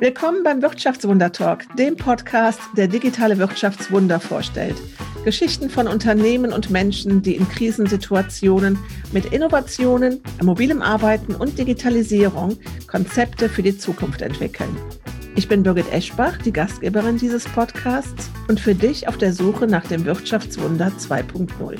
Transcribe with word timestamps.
Willkommen 0.00 0.44
beim 0.44 0.62
Wirtschaftswunder 0.62 1.32
Talk, 1.32 1.64
dem 1.76 1.96
Podcast, 1.96 2.60
der 2.76 2.86
digitale 2.86 3.36
Wirtschaftswunder 3.36 4.20
vorstellt. 4.20 4.76
Geschichten 5.24 5.68
von 5.70 5.88
Unternehmen 5.88 6.52
und 6.52 6.70
Menschen, 6.70 7.20
die 7.20 7.34
in 7.34 7.48
Krisensituationen 7.48 8.78
mit 9.10 9.32
Innovationen, 9.32 10.20
mobilem 10.40 10.82
Arbeiten 10.82 11.34
und 11.34 11.58
Digitalisierung 11.58 12.56
Konzepte 12.86 13.48
für 13.48 13.64
die 13.64 13.76
Zukunft 13.76 14.22
entwickeln. 14.22 14.76
Ich 15.34 15.48
bin 15.48 15.64
Birgit 15.64 15.92
Eschbach, 15.92 16.38
die 16.38 16.52
Gastgeberin 16.52 17.18
dieses 17.18 17.44
Podcasts 17.46 18.30
und 18.46 18.60
für 18.60 18.76
dich 18.76 19.08
auf 19.08 19.18
der 19.18 19.32
Suche 19.32 19.66
nach 19.66 19.86
dem 19.88 20.04
Wirtschaftswunder 20.04 20.92
2.0. 20.96 21.76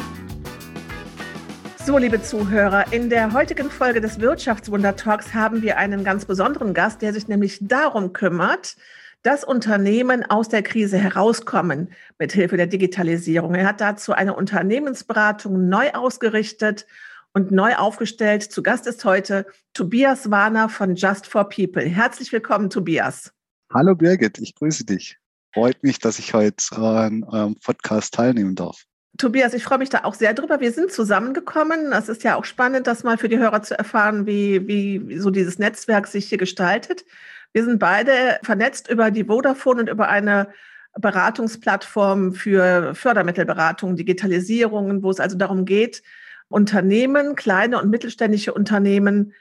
So, 1.89 1.97
liebe 1.97 2.23
Zuhörer, 2.23 2.93
in 2.93 3.09
der 3.09 3.33
heutigen 3.33 3.71
Folge 3.71 4.03
des 4.03 4.21
Wirtschaftswunder 4.21 4.95
Talks 4.95 5.33
haben 5.33 5.63
wir 5.63 5.79
einen 5.79 6.05
ganz 6.05 6.27
besonderen 6.27 6.75
Gast, 6.75 7.01
der 7.01 7.15
sich 7.15 7.29
nämlich 7.29 7.61
darum 7.63 8.13
kümmert, 8.13 8.77
dass 9.23 9.43
Unternehmen 9.43 10.23
aus 10.23 10.51
der 10.51 10.63
Krise 10.63 10.99
herauskommen 10.99 11.89
mit 12.19 12.33
Hilfe 12.33 12.59
der 12.59 12.67
Digitalisierung. 12.67 13.55
Er 13.55 13.67
hat 13.67 13.81
dazu 13.81 14.13
eine 14.13 14.37
Unternehmensberatung 14.37 15.71
neu 15.71 15.91
ausgerichtet 15.93 16.87
und 17.33 17.53
neu 17.53 17.75
aufgestellt. 17.75 18.43
Zu 18.43 18.63
Gast 18.63 18.87
ist 18.87 19.07
heute 19.07 19.47
Tobias 19.73 20.31
Warner 20.31 20.69
von 20.69 20.95
Just 20.95 21.27
for 21.27 21.49
People. 21.49 21.87
Herzlich 21.87 22.31
willkommen, 22.33 22.69
Tobias. 22.69 23.33
Hallo 23.73 23.95
Birgit, 23.95 24.39
ich 24.41 24.55
grüße 24.55 24.85
dich. 24.85 25.17
Freut 25.55 25.83
mich, 25.83 25.99
dass 25.99 26.19
ich 26.19 26.35
heute 26.35 26.77
an 26.77 27.25
eurem 27.25 27.57
Podcast 27.57 28.13
teilnehmen 28.13 28.55
darf. 28.57 28.85
Tobias, 29.19 29.53
ich 29.53 29.65
freue 29.65 29.79
mich 29.79 29.91
da 29.91 30.05
auch 30.05 30.15
sehr 30.15 30.33
drüber. 30.33 30.61
Wir 30.61 30.71
sind 30.71 30.93
zusammengekommen. 30.93 31.91
Das 31.91 32.09
ist 32.09 32.23
ja 32.23 32.37
auch 32.37 32.45
spannend, 32.45 32.87
das 32.87 33.03
mal 33.03 33.19
für 33.19 33.29
die 33.29 33.39
Hörer 33.39 33.63
zu 33.63 33.77
erfahren, 33.77 34.27
wie, 34.27 34.67
wie 34.69 35.19
so 35.19 35.31
dieses 35.31 35.59
Netzwerk 35.59 36.07
sich 36.07 36.29
hier 36.29 36.39
gestaltet. 36.39 37.05
Wir 37.53 37.65
sind 37.65 37.81
beide 37.81 38.39
vernetzt 38.45 38.89
über 38.89 39.11
die 39.11 39.25
Vodafone 39.25 39.81
und 39.81 39.89
über 39.89 40.09
eine 40.09 40.49
Beratungsplattform 40.97 42.33
für 42.33 42.95
Fördermittelberatung, 42.95 43.97
Digitalisierungen, 43.97 45.03
wo 45.03 45.11
es 45.11 45.19
also 45.19 45.37
darum 45.37 45.65
geht, 45.65 46.03
Unternehmen, 46.49 47.35
kleine 47.35 47.81
und 47.83 47.91
mittelständische 47.91 48.55
Unternehmen, 48.55 49.35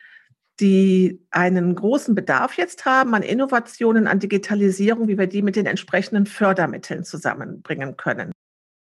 die 0.60 1.22
einen 1.30 1.76
großen 1.76 2.16
Bedarf 2.16 2.58
jetzt 2.58 2.86
haben 2.86 3.14
an 3.14 3.22
Innovationen, 3.22 4.08
an 4.08 4.20
Digitalisierung, 4.20 5.08
wie 5.08 5.20
wir 5.20 5.28
die 5.28 5.44
mit 5.44 5.56
den 5.56 5.68
entsprechenden 5.68 6.26
Fördermitteln 6.26 7.04
zusammenbringen 7.04 7.96
können. 7.96 8.32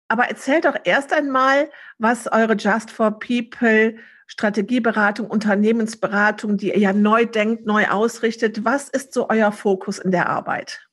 Aber 0.08 0.26
erzählt 0.26 0.66
doch 0.66 0.76
erst 0.84 1.14
einmal, 1.14 1.70
was 1.98 2.32
eure 2.32 2.56
Just 2.56 2.92
for 2.92 3.12
People 3.20 3.96
Strategieberatung, 4.28 5.28
Unternehmensberatung, 5.28 6.58
die 6.58 6.70
ihr 6.70 6.80
ja 6.80 6.94
neu 6.94 7.26
denkt, 7.26 7.66
neu 7.66 7.88
ausrichtet, 7.88 8.66
was 8.66 8.90
ist 8.90 9.14
so 9.14 9.30
euer 9.30 9.54
Fokus 9.54 10.00
in 10.00 10.12
der 10.12 10.28
Arbeit? 10.28 10.86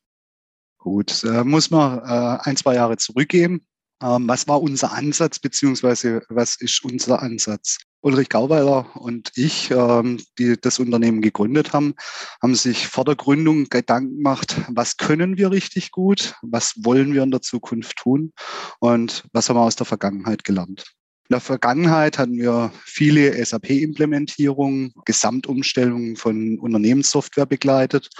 Gut, 0.78 1.24
äh, 1.24 1.42
muss 1.42 1.70
man 1.70 1.98
äh, 1.98 2.38
ein, 2.48 2.56
zwei 2.56 2.74
Jahre 2.74 2.96
zurückgehen. 2.96 3.66
Ähm, 4.04 4.28
was 4.28 4.46
war 4.46 4.60
unser 4.60 4.92
Ansatz, 4.92 5.38
beziehungsweise 5.38 6.22
was 6.28 6.56
ist 6.56 6.84
unser 6.84 7.22
Ansatz? 7.22 7.78
Ulrich 8.02 8.28
Gauweiler 8.28 8.94
und 8.96 9.32
ich, 9.34 9.70
ähm, 9.70 10.20
die 10.38 10.60
das 10.60 10.78
Unternehmen 10.78 11.22
gegründet 11.22 11.72
haben, 11.72 11.94
haben 12.42 12.54
sich 12.54 12.86
vor 12.86 13.06
der 13.06 13.16
Gründung 13.16 13.70
Gedanken 13.70 14.16
gemacht, 14.16 14.56
was 14.68 14.98
können 14.98 15.38
wir 15.38 15.50
richtig 15.50 15.90
gut, 15.90 16.34
was 16.42 16.74
wollen 16.84 17.14
wir 17.14 17.22
in 17.22 17.30
der 17.30 17.40
Zukunft 17.40 17.96
tun 17.96 18.34
und 18.78 19.24
was 19.32 19.48
haben 19.48 19.56
wir 19.56 19.62
aus 19.62 19.76
der 19.76 19.86
Vergangenheit 19.86 20.44
gelernt. 20.44 20.84
In 21.30 21.34
der 21.36 21.40
Vergangenheit 21.40 22.18
hatten 22.18 22.36
wir 22.36 22.70
viele 22.84 23.42
SAP-Implementierungen, 23.42 24.92
Gesamtumstellungen 25.06 26.16
von 26.16 26.58
Unternehmenssoftware 26.58 27.46
begleitet 27.46 28.10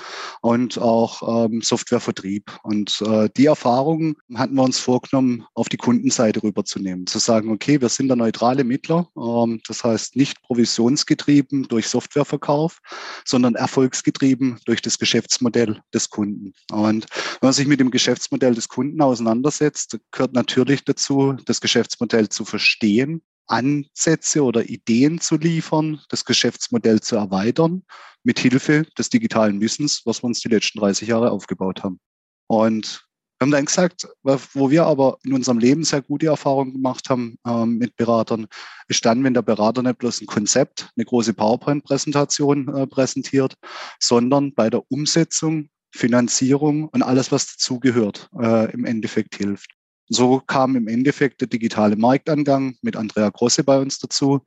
und 0.41 0.79
auch 0.79 1.45
ähm, 1.45 1.61
Softwarevertrieb. 1.61 2.51
Und 2.63 3.03
äh, 3.07 3.29
die 3.37 3.45
Erfahrungen 3.45 4.17
hatten 4.35 4.55
wir 4.55 4.63
uns 4.63 4.79
vorgenommen, 4.79 5.45
auf 5.53 5.69
die 5.69 5.77
Kundenseite 5.77 6.43
rüberzunehmen. 6.43 7.07
Zu 7.07 7.19
sagen, 7.19 7.51
okay, 7.51 7.79
wir 7.79 7.91
sind 7.91 8.09
der 8.09 8.17
neutrale 8.17 8.65
Mittler, 8.65 9.07
ähm, 9.19 9.61
das 9.69 9.85
heißt 9.85 10.17
nicht 10.17 10.41
provisionsgetrieben 10.41 11.69
durch 11.69 11.89
Softwareverkauf, 11.89 12.79
sondern 13.27 13.55
erfolgsgetrieben 13.55 14.61
durch 14.65 14.81
das 14.81 14.99
Geschäftsmodell 14.99 15.79
des 15.93 16.09
Kunden. 16.09 16.55
Und 16.73 17.07
wenn 17.41 17.49
man 17.49 17.53
sich 17.53 17.67
mit 17.67 17.81
dem 17.81 17.91
Geschäftsmodell 17.91 18.55
des 18.55 18.71
Kunden 18.71 19.03
auseinandersetzt, 19.03 19.99
gehört 20.11 20.33
natürlich 20.33 20.87
dazu, 20.87 21.37
das 21.45 21.61
Geschäftsmodell 21.61 22.31
zu 22.31 22.47
verstehen 22.47 22.94
Ideen, 22.95 23.23
Ansätze 23.47 24.43
oder 24.43 24.69
Ideen 24.69 25.21
zu 25.21 25.37
liefern, 25.37 26.01
das 26.09 26.25
Geschäftsmodell 26.25 27.01
zu 27.01 27.17
erweitern, 27.17 27.83
mit 28.23 28.39
Hilfe 28.39 28.87
des 28.97 29.11
digitalen 29.11 29.61
Wissens, 29.61 30.03
was 30.05 30.23
wir 30.23 30.29
uns 30.29 30.41
die 30.41 30.49
letzten 30.49 30.79
30 30.79 31.09
Jahre 31.09 31.31
aufgebaut 31.31 31.83
haben. 31.83 32.01
Und 32.47 33.05
wir 33.39 33.47
haben 33.47 33.51
dann 33.51 33.65
gesagt, 33.67 34.09
wo 34.23 34.71
wir 34.71 34.87
aber 34.87 35.19
in 35.25 35.35
unserem 35.35 35.59
Leben 35.59 35.85
sehr 35.85 36.01
gute 36.01 36.27
Erfahrungen 36.27 36.73
gemacht 36.73 37.11
haben 37.11 37.37
äh, 37.47 37.67
mit 37.67 37.97
Beratern, 37.97 38.47
ist 38.89 39.05
dann, 39.05 39.25
wenn 39.25 39.35
der 39.35 39.43
Berater 39.43 39.83
nicht 39.83 39.99
bloß 39.99 40.23
ein 40.23 40.27
Konzept, 40.27 40.89
eine 40.97 41.05
große 41.05 41.35
PowerPoint-Präsentation 41.35 42.75
äh, 42.75 42.87
präsentiert, 42.87 43.55
sondern 44.01 44.55
bei 44.55 44.71
der 44.71 44.83
Umsetzung, 44.89 45.69
Finanzierung 45.93 46.89
und 46.89 47.03
alles, 47.03 47.33
was 47.33 47.57
dazugehört, 47.57 48.31
äh, 48.41 48.73
im 48.73 48.85
Endeffekt 48.85 49.35
hilft. 49.35 49.75
So 50.09 50.41
kam 50.47 50.77
im 50.77 50.87
Endeffekt 50.87 51.41
der 51.41 51.49
digitale 51.49 51.97
Marktangang 51.97 52.77
mit 52.83 52.97
Andrea 52.97 53.31
Grosse 53.31 53.65
bei 53.65 53.79
uns 53.79 53.99
dazu, 53.99 54.41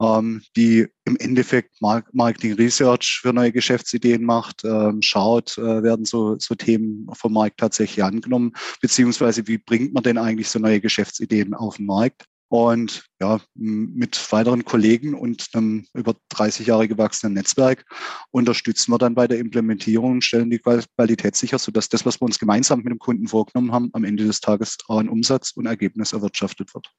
ähm, 0.00 0.42
die 0.56 0.86
im 1.04 1.16
Endeffekt 1.16 1.80
Marketing 1.80 2.54
Research 2.54 3.18
für 3.20 3.32
neue 3.32 3.50
Geschäftsideen 3.50 4.24
macht, 4.24 4.64
ähm, 4.64 5.02
schaut, 5.02 5.58
äh, 5.58 5.82
werden 5.82 6.04
so, 6.04 6.36
so 6.38 6.54
Themen 6.54 7.08
vom 7.14 7.32
Markt 7.32 7.58
tatsächlich 7.58 8.04
angenommen, 8.04 8.52
beziehungsweise 8.80 9.46
wie 9.48 9.58
bringt 9.58 9.92
man 9.92 10.04
denn 10.04 10.18
eigentlich 10.18 10.48
so 10.48 10.58
neue 10.58 10.80
Geschäftsideen 10.80 11.54
auf 11.54 11.76
den 11.76 11.86
Markt. 11.86 12.26
Und 12.52 13.04
ja, 13.20 13.40
mit 13.54 14.32
weiteren 14.32 14.64
Kollegen 14.64 15.14
und 15.14 15.46
einem 15.54 15.86
über 15.94 16.16
30 16.30 16.66
Jahre 16.66 16.88
gewachsenen 16.88 17.34
Netzwerk 17.34 17.84
unterstützen 18.32 18.90
wir 18.90 18.98
dann 18.98 19.14
bei 19.14 19.28
der 19.28 19.38
Implementierung 19.38 20.14
und 20.14 20.24
stellen 20.24 20.50
die 20.50 20.58
Qualität 20.58 21.36
sicher, 21.36 21.60
sodass 21.60 21.88
das, 21.88 22.04
was 22.04 22.20
wir 22.20 22.24
uns 22.24 22.40
gemeinsam 22.40 22.80
mit 22.80 22.90
dem 22.90 22.98
Kunden 22.98 23.28
vorgenommen 23.28 23.70
haben, 23.70 23.90
am 23.92 24.02
Ende 24.02 24.24
des 24.24 24.40
Tages 24.40 24.78
auch 24.88 24.98
ein 24.98 25.08
Umsatz 25.08 25.52
und 25.52 25.66
Ergebnis 25.66 26.12
erwirtschaftet 26.12 26.74
wird. 26.74 26.90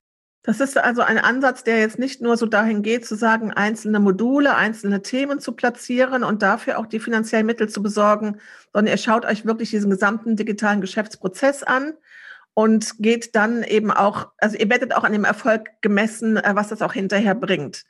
Das 0.44 0.62
ist 0.62 0.78
also 0.78 1.02
ein 1.02 1.18
Ansatz, 1.18 1.66
der 1.66 1.80
jetzt 1.80 2.00
nicht 2.00 2.22
nur 2.22 2.38
so 2.38 2.46
dahin 2.46 2.82
geht, 2.82 3.06
zu 3.06 3.16
sagen, 3.16 3.52
einzelne 3.52 4.00
Module, 4.00 4.56
einzelne 4.56 5.02
Themen 5.02 5.42
zu 5.42 5.52
platzieren 5.52 6.24
und 6.24 6.42
dafür 6.42 6.80
auch 6.80 6.88
die 6.88 7.02
finanziellen 7.02 7.46
Mittel 7.46 7.68
zu 7.68 7.84
besorgen, 7.84 8.38
sondern 8.72 8.94
ihr 8.94 8.98
schaut 8.98 9.26
euch 9.26 9.46
wirklich 9.46 9.70
diesen 9.70 9.92
gesamten 9.92 10.38
digitalen 10.38 10.80
Geschäftsprozess 10.80 11.62
an 11.62 11.94
und 12.54 13.00
geht 13.00 13.36
dann 13.36 13.64
eben 13.64 13.92
auch, 13.92 14.30
also 14.38 14.58
ihr 14.58 14.70
werdet 14.70 14.94
auch 14.96 15.04
an 15.04 15.14
dem 15.14 15.24
Erfolg 15.24 15.70
gemessen, 15.82 16.38
äh, 16.38 16.52
was 16.54 16.70
das 16.70 16.82
auch 16.82 16.94
hinterher 16.94 17.36
bringt. 17.36 17.84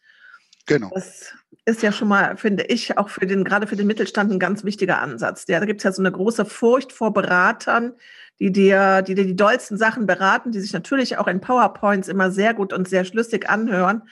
Genau. 0.67 0.91
Das 0.93 1.33
ist 1.65 1.81
ja 1.81 1.91
schon 1.91 2.07
mal, 2.07 2.37
finde 2.37 2.63
ich, 2.63 2.97
auch 2.97 3.09
für 3.09 3.25
den, 3.25 3.43
gerade 3.43 3.67
für 3.67 3.75
den 3.75 3.87
Mittelstand 3.87 4.31
ein 4.31 4.39
ganz 4.39 4.63
wichtiger 4.63 4.99
Ansatz. 4.99 5.45
Ja, 5.47 5.59
da 5.59 5.65
gibt 5.65 5.81
es 5.81 5.83
ja 5.83 5.91
so 5.91 6.01
eine 6.01 6.11
große 6.11 6.45
Furcht 6.45 6.91
vor 6.91 7.13
Beratern, 7.13 7.93
die 8.39 8.51
dir, 8.51 9.01
die 9.01 9.15
dir 9.15 9.25
die 9.25 9.35
dollsten 9.35 9.77
Sachen 9.77 10.05
beraten, 10.05 10.51
die 10.51 10.59
sich 10.59 10.73
natürlich 10.73 11.17
auch 11.17 11.27
in 11.27 11.41
PowerPoints 11.41 12.07
immer 12.07 12.31
sehr 12.31 12.53
gut 12.53 12.73
und 12.73 12.87
sehr 12.87 13.05
schlüssig 13.05 13.49
anhören. 13.49 14.03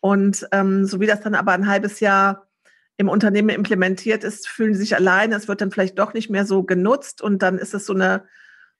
Und 0.00 0.46
ähm, 0.52 0.84
so 0.84 1.00
wie 1.00 1.06
das 1.06 1.20
dann 1.20 1.34
aber 1.34 1.52
ein 1.52 1.66
halbes 1.66 2.00
Jahr 2.00 2.46
im 2.96 3.08
Unternehmen 3.08 3.48
implementiert 3.48 4.24
ist, 4.24 4.48
fühlen 4.48 4.74
sie 4.74 4.80
sich 4.80 4.96
alleine. 4.96 5.36
Es 5.36 5.48
wird 5.48 5.60
dann 5.60 5.70
vielleicht 5.70 5.98
doch 5.98 6.14
nicht 6.14 6.30
mehr 6.30 6.44
so 6.44 6.62
genutzt 6.64 7.22
und 7.22 7.42
dann 7.42 7.58
ist 7.58 7.74
es 7.74 7.86
so 7.86 7.94
eine 7.94 8.24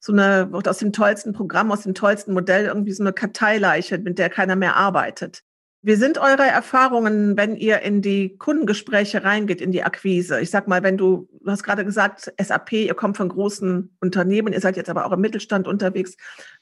so 0.00 0.12
eine, 0.12 0.53
wird 0.53 0.69
aus 0.69 0.78
dem 0.78 0.92
tollsten 0.92 1.32
Programm, 1.32 1.72
aus 1.72 1.82
dem 1.82 1.94
tollsten 1.94 2.32
Modell 2.32 2.66
irgendwie 2.66 2.92
so 2.92 3.03
eine 3.03 3.12
Karteileiche, 3.12 3.98
mit 3.98 4.19
der 4.19 4.31
keiner 4.31 4.56
mehr 4.56 4.76
arbeitet. 4.76 5.42
Wie 5.82 5.94
sind 5.94 6.19
eure 6.19 6.42
Erfahrungen, 6.42 7.36
wenn 7.36 7.54
ihr 7.54 7.82
in 7.82 8.03
die 8.03 8.37
Kundengespräche 8.37 9.23
reingeht, 9.23 9.61
in 9.61 9.70
die 9.70 9.84
Akquise? 9.84 10.40
Ich 10.40 10.50
sag 10.50 10.67
mal, 10.67 10.82
wenn 10.82 10.96
du, 10.96 11.28
du 11.40 11.50
hast 11.50 11.62
gerade 11.62 11.84
gesagt, 11.84 12.32
SAP, 12.40 12.73
ihr 12.73 12.94
kommt 12.94 13.17
von 13.17 13.28
großen 13.28 13.96
Unternehmen, 14.00 14.52
ihr 14.52 14.61
seid 14.61 14.76
jetzt 14.76 14.90
aber 14.90 15.06
auch 15.06 15.12
im 15.12 15.20
Mittelstand 15.20 15.69
unterwegs. 15.69 16.17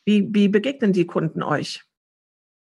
Wie, 0.04 0.28
wie 0.32 0.48
begegnen 0.48 0.92
die 0.92 1.06
Kunden 1.06 1.42
euch? 1.42 1.85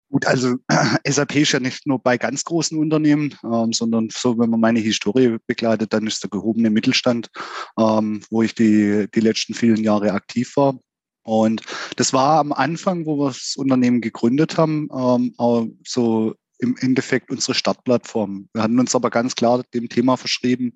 Gut, 0.09 0.25
also 0.27 0.55
SAP 1.07 1.35
ist 1.35 1.51
ja 1.53 1.59
nicht 1.59 1.87
nur 1.87 1.99
bei 1.99 2.17
ganz 2.17 2.43
großen 2.43 2.77
Unternehmen, 2.77 3.35
ähm, 3.43 3.73
sondern 3.73 4.09
so, 4.11 4.37
wenn 4.37 4.49
man 4.49 4.59
meine 4.59 4.79
Historie 4.79 5.37
begleitet, 5.47 5.93
dann 5.93 6.07
ist 6.07 6.23
der 6.23 6.29
gehobene 6.29 6.69
Mittelstand, 6.69 7.29
ähm, 7.79 8.21
wo 8.29 8.41
ich 8.41 8.53
die, 8.53 9.07
die 9.13 9.19
letzten 9.19 9.53
vielen 9.53 9.83
Jahre 9.83 10.11
aktiv 10.11 10.55
war. 10.55 10.79
Und 11.23 11.63
das 11.95 12.13
war 12.13 12.39
am 12.39 12.53
Anfang, 12.53 13.07
wo 13.07 13.17
wir 13.17 13.29
das 13.29 13.55
Unternehmen 13.57 13.99
gegründet 13.99 14.57
haben, 14.57 14.89
ähm, 14.93 15.79
so 15.85 16.35
im 16.59 16.75
Endeffekt 16.79 17.31
unsere 17.31 17.53
Startplattform. 17.53 18.49
Wir 18.53 18.63
hatten 18.63 18.79
uns 18.79 18.95
aber 18.95 19.09
ganz 19.09 19.35
klar 19.35 19.63
dem 19.73 19.89
Thema 19.89 20.17
verschrieben, 20.17 20.73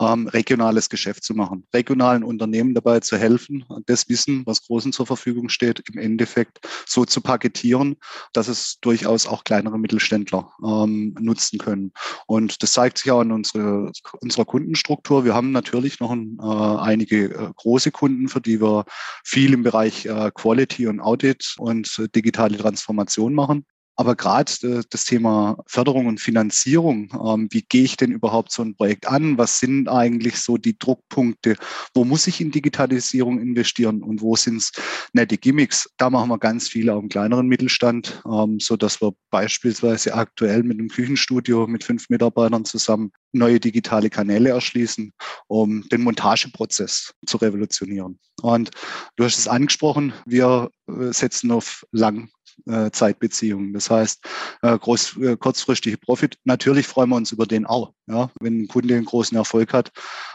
ähm, 0.00 0.28
regionales 0.28 0.88
Geschäft 0.88 1.24
zu 1.24 1.34
machen, 1.34 1.66
regionalen 1.74 2.24
Unternehmen 2.24 2.74
dabei 2.74 3.00
zu 3.00 3.16
helfen, 3.16 3.64
das 3.86 4.08
Wissen, 4.08 4.44
was 4.46 4.66
Großen 4.66 4.92
zur 4.92 5.06
Verfügung 5.06 5.48
steht, 5.48 5.82
im 5.92 5.98
Endeffekt 5.98 6.60
so 6.86 7.04
zu 7.04 7.20
paketieren, 7.20 7.96
dass 8.32 8.48
es 8.48 8.78
durchaus 8.80 9.26
auch 9.26 9.44
kleinere 9.44 9.78
Mittelständler 9.78 10.52
ähm, 10.64 11.14
nutzen 11.20 11.58
können. 11.58 11.92
Und 12.26 12.62
das 12.62 12.72
zeigt 12.72 12.98
sich 12.98 13.10
auch 13.10 13.22
in 13.22 13.32
unsere, 13.32 13.92
unserer 14.20 14.44
Kundenstruktur. 14.44 15.24
Wir 15.24 15.34
haben 15.34 15.52
natürlich 15.52 16.00
noch 16.00 16.10
ein, 16.10 16.38
äh, 16.40 16.44
einige 16.44 17.24
äh, 17.26 17.50
große 17.56 17.90
Kunden, 17.90 18.28
für 18.28 18.40
die 18.40 18.60
wir 18.60 18.84
viel 19.24 19.52
im 19.52 19.62
Bereich 19.62 20.06
äh, 20.06 20.30
Quality 20.34 20.86
und 20.86 21.00
Audit 21.00 21.54
und 21.58 21.98
äh, 21.98 22.08
digitale 22.08 22.56
Transformation 22.56 23.34
machen. 23.34 23.64
Aber 23.98 24.14
gerade 24.14 24.52
äh, 24.62 24.82
das 24.88 25.04
Thema 25.04 25.58
Förderung 25.66 26.06
und 26.06 26.20
Finanzierung, 26.20 27.10
ähm, 27.26 27.48
wie 27.50 27.62
gehe 27.62 27.82
ich 27.82 27.96
denn 27.96 28.12
überhaupt 28.12 28.52
so 28.52 28.62
ein 28.62 28.76
Projekt 28.76 29.08
an? 29.08 29.36
Was 29.38 29.58
sind 29.58 29.88
eigentlich 29.88 30.36
so 30.36 30.56
die 30.56 30.78
Druckpunkte? 30.78 31.56
Wo 31.94 32.04
muss 32.04 32.28
ich 32.28 32.40
in 32.40 32.52
Digitalisierung 32.52 33.40
investieren 33.40 34.04
und 34.04 34.22
wo 34.22 34.36
sind 34.36 34.58
es 34.58 34.70
nette 35.14 35.36
Gimmicks? 35.36 35.90
Da 35.96 36.10
machen 36.10 36.28
wir 36.28 36.38
ganz 36.38 36.68
viel 36.68 36.88
auch 36.90 37.00
im 37.00 37.08
kleineren 37.08 37.48
Mittelstand, 37.48 38.22
ähm, 38.24 38.60
so 38.60 38.76
dass 38.76 39.02
wir 39.02 39.14
beispielsweise 39.30 40.14
aktuell 40.14 40.62
mit 40.62 40.78
einem 40.78 40.90
Küchenstudio 40.90 41.66
mit 41.66 41.82
fünf 41.82 42.08
Mitarbeitern 42.08 42.64
zusammen 42.64 43.10
neue 43.32 43.58
digitale 43.58 44.10
Kanäle 44.10 44.50
erschließen, 44.50 45.12
um 45.48 45.88
den 45.88 46.02
Montageprozess 46.02 47.14
zu 47.26 47.36
revolutionieren. 47.38 48.20
Und 48.42 48.70
du 49.16 49.24
hast 49.24 49.38
es 49.38 49.48
angesprochen, 49.48 50.12
wir 50.24 50.70
äh, 50.86 51.12
setzen 51.12 51.50
auf 51.50 51.84
lang 51.90 52.30
äh, 52.66 52.90
Zeitbeziehungen. 52.90 53.72
Das 53.72 53.90
heißt, 53.90 54.24
äh, 54.62 54.78
groß, 54.78 55.16
äh, 55.18 55.36
kurzfristige 55.36 55.98
Profit. 55.98 56.38
Natürlich 56.44 56.86
freuen 56.86 57.10
wir 57.10 57.16
uns 57.16 57.32
über 57.32 57.46
den 57.46 57.66
auch. 57.66 57.92
Ja? 58.06 58.30
Wenn 58.40 58.62
ein 58.62 58.68
Kunde 58.68 58.94
einen 58.94 59.04
großen 59.04 59.36
Erfolg 59.36 59.72
hat, 59.72 59.92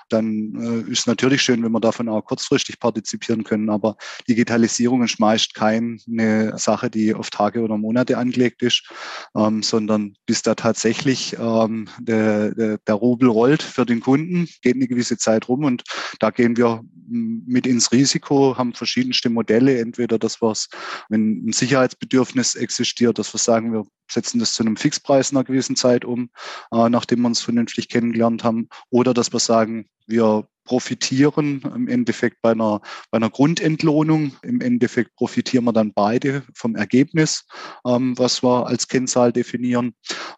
dann 0.09 0.85
äh, 0.87 0.91
ist 0.91 0.99
es 0.99 1.07
natürlich 1.07 1.41
schön, 1.41 1.63
wenn 1.63 1.71
wir 1.71 1.79
davon 1.79 2.09
auch 2.09 2.23
kurzfristig 2.23 2.79
partizipieren 2.79 3.43
können. 3.43 3.69
Aber 3.69 3.97
Digitalisierung 4.27 5.03
ist 5.03 5.19
meist 5.19 5.53
keine 5.53 6.57
Sache, 6.57 6.89
die 6.89 7.13
auf 7.13 7.29
Tage 7.29 7.61
oder 7.61 7.77
Monate 7.77 8.17
angelegt 8.17 8.61
ist, 8.61 8.89
ähm, 9.35 9.63
sondern 9.63 10.15
bis 10.25 10.41
da 10.41 10.55
tatsächlich 10.55 11.37
ähm, 11.39 11.87
der, 11.99 12.53
der, 12.53 12.77
der 12.79 12.95
Rubel 12.95 13.29
rollt 13.29 13.63
für 13.63 13.85
den 13.85 13.99
Kunden, 13.99 14.47
geht 14.61 14.75
eine 14.75 14.87
gewisse 14.87 15.17
Zeit 15.17 15.47
rum 15.49 15.63
und 15.63 15.83
da 16.19 16.29
gehen 16.29 16.57
wir 16.57 16.83
mit 17.07 17.67
ins 17.67 17.91
Risiko, 17.91 18.57
haben 18.57 18.73
verschiedenste 18.73 19.29
Modelle. 19.29 19.79
Entweder, 19.79 20.17
dass 20.17 20.41
wir 20.41 20.51
es, 20.51 20.69
wenn 21.09 21.47
ein 21.47 21.53
Sicherheitsbedürfnis 21.53 22.55
existiert, 22.55 23.19
dass 23.19 23.33
wir 23.33 23.39
sagen, 23.39 23.73
wir 23.73 23.85
setzen 24.09 24.39
das 24.39 24.53
zu 24.53 24.63
einem 24.63 24.77
Fixpreis 24.77 25.31
in 25.31 25.37
einer 25.37 25.45
gewissen 25.45 25.75
Zeit 25.75 26.05
um, 26.05 26.29
äh, 26.71 26.89
nachdem 26.89 27.21
wir 27.21 27.27
uns 27.27 27.41
vernünftig 27.41 27.89
kennengelernt 27.89 28.43
haben. 28.43 28.69
Oder 28.89 29.13
dass 29.13 29.31
wir 29.31 29.39
sagen, 29.39 29.87
wir 30.07 30.47
profitieren 30.65 31.61
im 31.75 31.87
Endeffekt 31.87 32.41
bei 32.41 32.51
einer, 32.51 32.81
bei 33.11 33.17
einer 33.17 33.29
Grundentlohnung. 33.29 34.33
Im 34.43 34.61
Endeffekt 34.61 35.15
profitieren 35.15 35.65
wir 35.65 35.73
dann 35.73 35.93
beide 35.93 36.43
vom 36.53 36.75
Ergebnis, 36.75 37.45
ähm, 37.85 38.17
was 38.17 38.43
wir 38.43 38.67
als 38.67 38.87
Kennzahl 38.87 39.33
definieren. 39.33 39.93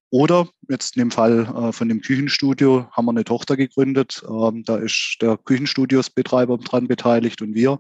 Oder 0.10 0.48
jetzt 0.70 0.96
in 0.96 1.02
dem 1.02 1.12
Fall 1.12 1.42
äh, 1.42 1.72
von 1.72 1.90
dem 1.90 2.02
Küchenstudio 2.02 2.88
haben 2.92 3.06
wir 3.06 3.12
eine 3.12 3.24
Tochter 3.24 3.56
gegründet. 3.56 4.24
Ähm, 4.28 4.64
da 4.66 4.78
ist 4.78 5.18
der 5.22 5.38
Küchenstudiosbetreiber 5.38 6.58
dran 6.58 6.88
beteiligt 6.88 7.42
und 7.42 7.54
wir. 7.54 7.80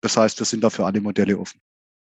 Das 0.00 0.16
heißt, 0.16 0.38
wir 0.38 0.46
sind 0.46 0.62
dafür 0.62 0.86
alle 0.86 1.00
Modelle 1.00 1.38
offen. 1.38 1.60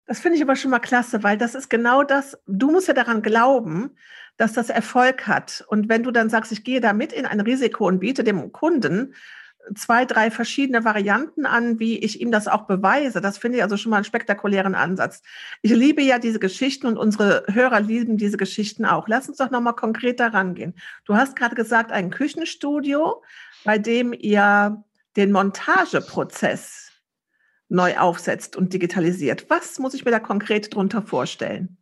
Das 0.06 0.20
finde 0.20 0.36
ich 0.36 0.42
aber 0.42 0.54
schon 0.54 0.70
mal 0.70 0.80
klasse, 0.80 1.22
weil 1.22 1.38
das 1.38 1.54
ist 1.54 1.70
genau 1.70 2.02
das, 2.02 2.36
du 2.46 2.70
musst 2.70 2.88
ja 2.88 2.94
daran 2.94 3.22
glauben, 3.22 3.96
dass 4.36 4.52
das 4.52 4.70
Erfolg 4.70 5.26
hat. 5.26 5.64
Und 5.68 5.88
wenn 5.88 6.02
du 6.02 6.10
dann 6.10 6.30
sagst, 6.30 6.52
ich 6.52 6.64
gehe 6.64 6.80
da 6.80 6.92
mit 6.92 7.12
in 7.12 7.26
ein 7.26 7.40
Risiko 7.40 7.86
und 7.86 8.00
biete 8.00 8.24
dem 8.24 8.52
Kunden 8.52 9.14
zwei, 9.74 10.04
drei 10.04 10.30
verschiedene 10.30 10.84
Varianten 10.84 11.46
an, 11.46 11.78
wie 11.78 11.98
ich 11.98 12.20
ihm 12.20 12.30
das 12.30 12.48
auch 12.48 12.66
beweise. 12.66 13.20
Das 13.20 13.38
finde 13.38 13.58
ich 13.58 13.62
also 13.62 13.76
schon 13.76 13.90
mal 13.90 13.96
einen 13.96 14.04
spektakulären 14.04 14.74
Ansatz. 14.74 15.22
Ich 15.62 15.72
liebe 15.72 16.02
ja 16.02 16.18
diese 16.18 16.38
Geschichten 16.38 16.86
und 16.86 16.98
unsere 16.98 17.44
Hörer 17.50 17.80
lieben 17.80 18.16
diese 18.16 18.36
Geschichten 18.36 18.84
auch. 18.84 19.08
Lass 19.08 19.28
uns 19.28 19.38
doch 19.38 19.50
nochmal 19.50 19.74
konkret 19.74 20.20
daran 20.20 20.54
gehen. 20.54 20.74
Du 21.04 21.16
hast 21.16 21.36
gerade 21.36 21.54
gesagt, 21.54 21.92
ein 21.92 22.10
Küchenstudio, 22.10 23.22
bei 23.64 23.78
dem 23.78 24.12
ihr 24.12 24.84
den 25.16 25.32
Montageprozess 25.32 26.92
neu 27.68 27.96
aufsetzt 27.96 28.56
und 28.56 28.72
digitalisiert. 28.72 29.46
Was 29.48 29.78
muss 29.78 29.94
ich 29.94 30.04
mir 30.04 30.10
da 30.10 30.20
konkret 30.20 30.72
darunter 30.72 31.02
vorstellen? 31.02 31.78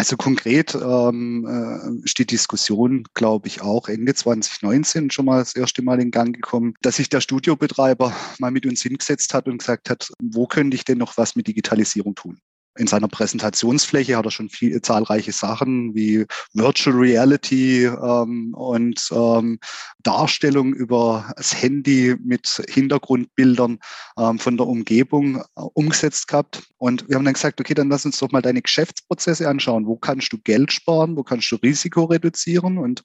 Also 0.00 0.16
konkret 0.16 0.74
ähm, 0.74 1.46
äh, 1.46 2.12
die 2.16 2.24
Diskussion, 2.24 3.04
glaube 3.12 3.48
ich, 3.48 3.60
auch 3.60 3.86
Ende 3.86 4.14
2019 4.14 5.10
schon 5.10 5.26
mal 5.26 5.40
das 5.40 5.54
erste 5.54 5.82
Mal 5.82 6.00
in 6.00 6.10
Gang 6.10 6.34
gekommen, 6.34 6.72
dass 6.80 6.96
sich 6.96 7.10
der 7.10 7.20
Studiobetreiber 7.20 8.10
mal 8.38 8.50
mit 8.50 8.64
uns 8.64 8.80
hingesetzt 8.80 9.34
hat 9.34 9.46
und 9.46 9.58
gesagt 9.58 9.90
hat, 9.90 10.10
wo 10.18 10.46
könnte 10.46 10.74
ich 10.74 10.86
denn 10.86 10.96
noch 10.96 11.18
was 11.18 11.36
mit 11.36 11.48
Digitalisierung 11.48 12.14
tun? 12.14 12.40
In 12.78 12.86
seiner 12.86 13.08
Präsentationsfläche 13.08 14.16
hat 14.16 14.24
er 14.24 14.30
schon 14.30 14.48
viel, 14.48 14.80
zahlreiche 14.80 15.32
Sachen 15.32 15.94
wie 15.94 16.24
Virtual 16.52 16.96
Reality 16.96 17.84
ähm, 17.84 18.54
und 18.54 19.08
ähm, 19.12 19.58
Darstellung 20.02 20.72
über 20.72 21.32
das 21.36 21.60
Handy 21.60 22.16
mit 22.22 22.62
Hintergrundbildern 22.68 23.78
ähm, 24.18 24.38
von 24.38 24.56
der 24.56 24.66
Umgebung 24.66 25.38
äh, 25.38 25.42
umgesetzt 25.74 26.28
gehabt. 26.28 26.62
Und 26.78 27.08
wir 27.08 27.16
haben 27.16 27.24
dann 27.24 27.34
gesagt, 27.34 27.60
okay, 27.60 27.74
dann 27.74 27.88
lass 27.88 28.06
uns 28.06 28.18
doch 28.18 28.30
mal 28.30 28.42
deine 28.42 28.62
Geschäftsprozesse 28.62 29.48
anschauen. 29.48 29.86
Wo 29.86 29.96
kannst 29.96 30.32
du 30.32 30.38
Geld 30.38 30.72
sparen? 30.72 31.16
Wo 31.16 31.22
kannst 31.22 31.50
du 31.50 31.56
Risiko 31.56 32.04
reduzieren? 32.04 32.78
Und 32.78 33.04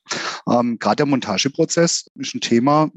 ähm, 0.50 0.78
gerade 0.80 0.98
der 0.98 1.06
Montageprozess 1.08 2.10
ist 2.16 2.36
ein 2.36 2.42
Thema, 2.42 2.92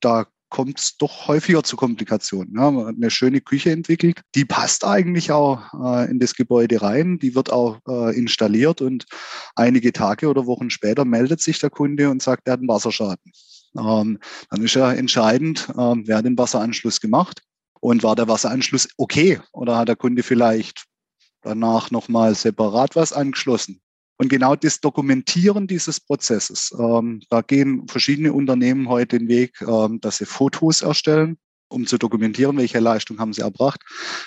da 0.00 0.26
kommt 0.56 0.80
es 0.80 0.96
doch 0.96 1.28
häufiger 1.28 1.62
zu 1.64 1.76
Komplikationen. 1.76 2.54
Ja, 2.56 2.70
man 2.70 2.86
hat 2.86 2.94
eine 2.96 3.10
schöne 3.10 3.42
Küche 3.42 3.72
entwickelt, 3.72 4.22
die 4.34 4.46
passt 4.46 4.86
eigentlich 4.86 5.30
auch 5.30 5.60
äh, 5.84 6.10
in 6.10 6.18
das 6.18 6.34
Gebäude 6.34 6.80
rein, 6.80 7.18
die 7.18 7.34
wird 7.34 7.52
auch 7.52 7.78
äh, 7.86 8.16
installiert 8.16 8.80
und 8.80 9.04
einige 9.54 9.92
Tage 9.92 10.30
oder 10.30 10.46
Wochen 10.46 10.70
später 10.70 11.04
meldet 11.04 11.42
sich 11.42 11.58
der 11.58 11.68
Kunde 11.68 12.08
und 12.08 12.22
sagt, 12.22 12.48
er 12.48 12.54
hat 12.54 12.60
einen 12.60 12.70
Wasserschaden. 12.70 13.32
Ähm, 13.78 14.18
dann 14.48 14.62
ist 14.62 14.74
ja 14.74 14.94
entscheidend, 14.94 15.68
äh, 15.68 15.94
wer 16.06 16.16
hat 16.16 16.24
den 16.24 16.38
Wasseranschluss 16.38 17.02
gemacht 17.02 17.42
und 17.80 18.02
war 18.02 18.16
der 18.16 18.26
Wasseranschluss 18.26 18.88
okay 18.96 19.38
oder 19.52 19.76
hat 19.76 19.88
der 19.88 19.96
Kunde 19.96 20.22
vielleicht 20.22 20.86
danach 21.42 21.90
nochmal 21.90 22.34
separat 22.34 22.96
was 22.96 23.12
angeschlossen. 23.12 23.82
Und 24.18 24.28
genau 24.28 24.56
das 24.56 24.80
Dokumentieren 24.80 25.66
dieses 25.66 26.00
Prozesses, 26.00 26.74
ähm, 26.78 27.20
da 27.28 27.42
gehen 27.42 27.86
verschiedene 27.88 28.32
Unternehmen 28.32 28.88
heute 28.88 29.18
den 29.18 29.28
Weg, 29.28 29.60
ähm, 29.62 30.00
dass 30.00 30.18
sie 30.18 30.26
Fotos 30.26 30.82
erstellen, 30.82 31.38
um 31.68 31.86
zu 31.86 31.98
dokumentieren, 31.98 32.56
welche 32.56 32.78
Leistung 32.78 33.18
haben 33.18 33.32
sie 33.32 33.42
erbracht. 33.42 33.80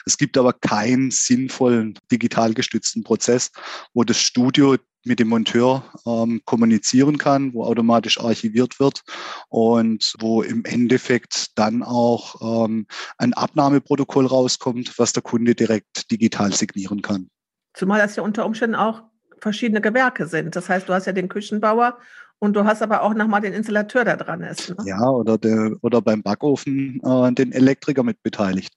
Es 0.05 0.17
gibt 0.17 0.37
aber 0.37 0.53
keinen 0.53 1.11
sinnvollen 1.11 1.97
digital 2.11 2.53
gestützten 2.53 3.03
Prozess, 3.03 3.51
wo 3.93 4.03
das 4.03 4.19
Studio 4.19 4.77
mit 5.05 5.19
dem 5.19 5.29
Monteur 5.29 5.83
ähm, 6.05 6.41
kommunizieren 6.45 7.17
kann, 7.17 7.53
wo 7.53 7.63
automatisch 7.63 8.19
archiviert 8.19 8.79
wird 8.79 9.01
und 9.47 10.13
wo 10.19 10.41
im 10.41 10.65
Endeffekt 10.65 11.57
dann 11.57 11.83
auch 11.83 12.65
ähm, 12.65 12.85
ein 13.17 13.33
Abnahmeprotokoll 13.33 14.25
rauskommt, 14.25 14.99
was 14.99 15.13
der 15.13 15.23
Kunde 15.23 15.55
direkt 15.55 16.11
digital 16.11 16.53
signieren 16.53 17.01
kann. 17.01 17.29
Zumal 17.73 17.99
das 17.99 18.17
ja 18.17 18.23
unter 18.23 18.45
Umständen 18.45 18.75
auch 18.75 19.03
verschiedene 19.41 19.81
Gewerke 19.81 20.27
sind. 20.27 20.55
Das 20.55 20.69
heißt, 20.69 20.87
du 20.87 20.93
hast 20.93 21.05
ja 21.05 21.13
den 21.13 21.29
Küchenbauer 21.29 21.97
und 22.39 22.53
du 22.53 22.63
hast 22.63 22.81
aber 22.81 23.01
auch 23.01 23.13
nochmal 23.13 23.41
den 23.41 23.53
Installateur, 23.53 24.05
der 24.05 24.17
dran 24.17 24.41
ist. 24.41 24.69
Ne? 24.69 24.77
Ja, 24.85 25.09
oder, 25.09 25.37
der, 25.37 25.75
oder 25.81 26.01
beim 26.01 26.23
Backofen 26.23 27.01
äh, 27.03 27.33
den 27.33 27.51
Elektriker 27.51 28.03
mit 28.03 28.23
beteiligt. 28.23 28.73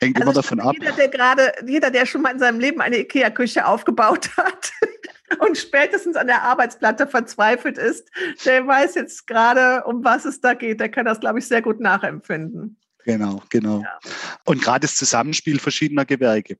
Hängt 0.00 0.16
also 0.16 0.24
immer 0.24 0.34
davon 0.34 0.60
ab. 0.60 0.74
Jeder, 0.78 0.92
der 0.92 1.08
gerade, 1.08 1.52
jeder, 1.66 1.90
der 1.90 2.06
schon 2.06 2.22
mal 2.22 2.32
in 2.32 2.38
seinem 2.38 2.60
Leben 2.60 2.80
eine 2.80 2.98
IKEA-Küche 2.98 3.66
aufgebaut 3.66 4.30
hat 4.36 4.72
und 5.40 5.56
spätestens 5.58 6.16
an 6.16 6.26
der 6.26 6.42
Arbeitsplatte 6.42 7.06
verzweifelt 7.06 7.78
ist, 7.78 8.08
der 8.44 8.66
weiß 8.66 8.94
jetzt 8.94 9.26
gerade, 9.26 9.84
um 9.84 10.04
was 10.04 10.24
es 10.24 10.40
da 10.40 10.54
geht. 10.54 10.80
Der 10.80 10.90
kann 10.90 11.06
das, 11.06 11.20
glaube 11.20 11.38
ich, 11.38 11.46
sehr 11.48 11.62
gut 11.62 11.80
nachempfinden. 11.80 12.78
Genau, 13.04 13.42
genau. 13.50 13.80
Ja. 13.80 13.98
Und 14.44 14.62
gerade 14.62 14.80
das 14.80 14.96
Zusammenspiel 14.96 15.58
verschiedener 15.58 16.04
Gewerke 16.04 16.58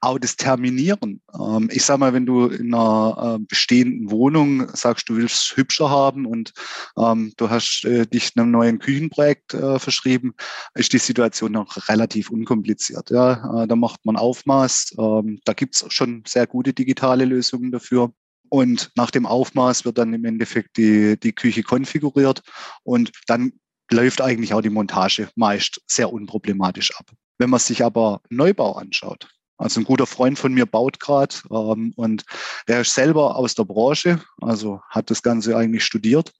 auch 0.00 0.18
das 0.18 0.36
Terminieren. 0.36 1.20
Ähm, 1.38 1.68
ich 1.72 1.84
sage 1.84 2.00
mal, 2.00 2.12
wenn 2.12 2.26
du 2.26 2.46
in 2.46 2.74
einer 2.74 3.36
äh, 3.38 3.44
bestehenden 3.46 4.10
Wohnung 4.10 4.68
sagst, 4.74 5.08
du 5.08 5.16
willst 5.16 5.34
es 5.34 5.56
hübscher 5.56 5.90
haben 5.90 6.26
und 6.26 6.52
ähm, 6.98 7.32
du 7.36 7.50
hast 7.50 7.84
äh, 7.84 8.06
dich 8.06 8.32
einem 8.36 8.50
neuen 8.50 8.78
Küchenprojekt 8.78 9.54
äh, 9.54 9.78
verschrieben, 9.78 10.34
ist 10.74 10.92
die 10.92 10.98
Situation 10.98 11.52
noch 11.52 11.88
relativ 11.88 12.30
unkompliziert. 12.30 13.10
Ja? 13.10 13.62
Äh, 13.62 13.66
da 13.66 13.76
macht 13.76 14.04
man 14.04 14.16
Aufmaß. 14.16 14.96
Ähm, 14.98 15.40
da 15.44 15.52
gibt's 15.52 15.84
schon 15.88 16.22
sehr 16.26 16.46
gute 16.46 16.72
digitale 16.72 17.24
Lösungen 17.24 17.70
dafür. 17.70 18.12
Und 18.48 18.90
nach 18.96 19.10
dem 19.10 19.26
Aufmaß 19.26 19.84
wird 19.84 19.98
dann 19.98 20.12
im 20.12 20.24
Endeffekt 20.24 20.76
die, 20.76 21.18
die 21.20 21.32
Küche 21.32 21.62
konfiguriert 21.62 22.42
und 22.82 23.12
dann 23.28 23.52
läuft 23.92 24.20
eigentlich 24.20 24.54
auch 24.54 24.60
die 24.60 24.70
Montage 24.70 25.28
meist 25.36 25.80
sehr 25.86 26.12
unproblematisch 26.12 26.90
ab. 26.98 27.06
Wenn 27.38 27.50
man 27.50 27.60
sich 27.60 27.84
aber 27.84 28.22
Neubau 28.28 28.72
anschaut, 28.72 29.28
Also 29.60 29.78
ein 29.78 29.84
guter 29.84 30.06
Freund 30.06 30.38
von 30.38 30.54
mir 30.54 30.64
baut 30.64 31.00
gerade 31.00 31.36
ähm, 31.50 31.92
und 31.94 32.24
der 32.66 32.80
ist 32.80 32.94
selber 32.94 33.36
aus 33.36 33.54
der 33.54 33.64
Branche, 33.64 34.22
also 34.40 34.80
hat 34.88 35.10
das 35.10 35.22
Ganze 35.22 35.54
eigentlich 35.54 35.84
studiert. 35.84 36.32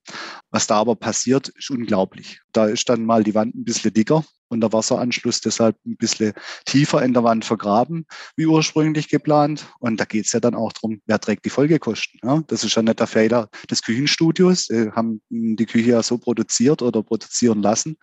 Was 0.51 0.67
da 0.67 0.77
aber 0.77 0.97
passiert, 0.97 1.49
ist 1.49 1.71
unglaublich. 1.71 2.41
Da 2.53 2.65
ist 2.65 2.89
dann 2.89 3.05
mal 3.05 3.23
die 3.23 3.35
Wand 3.35 3.55
ein 3.55 3.65
bisschen 3.65 3.93
dicker 3.93 4.25
und 4.51 4.61
der 4.61 4.73
Wasseranschluss 4.73 5.41
deshalb 5.41 5.77
ein 5.87 5.97
bisschen 5.97 6.33
tiefer 6.67 7.03
in 7.03 7.15
der 7.15 7.25
Wand 7.25 7.45
vergraben, 7.45 8.05
wie 8.37 8.47
ursprünglich 8.47 9.09
geplant. 9.09 9.67
Und 9.79 9.99
da 9.99 10.05
geht 10.05 10.27
es 10.27 10.33
ja 10.33 10.41
dann 10.41 10.55
auch 10.55 10.73
darum, 10.73 11.01
wer 11.07 11.21
trägt 11.21 11.45
die 11.45 11.51
Folgekosten. 11.51 12.21
Ja? 12.23 12.43
Das 12.49 12.65
ist 12.65 12.75
ja 12.75 12.83
nicht 12.83 13.01
der 13.01 13.07
Fehler 13.07 13.49
des 13.71 13.83
Küchenstudios. 13.83 14.67
Sie 14.67 14.91
haben 14.93 15.23
die 15.31 15.67
Küche 15.67 15.91
ja 15.91 16.03
so 16.03 16.19
produziert 16.19 16.83
oder 16.83 17.03
produzieren 17.03 17.63
lassen, 17.63 17.97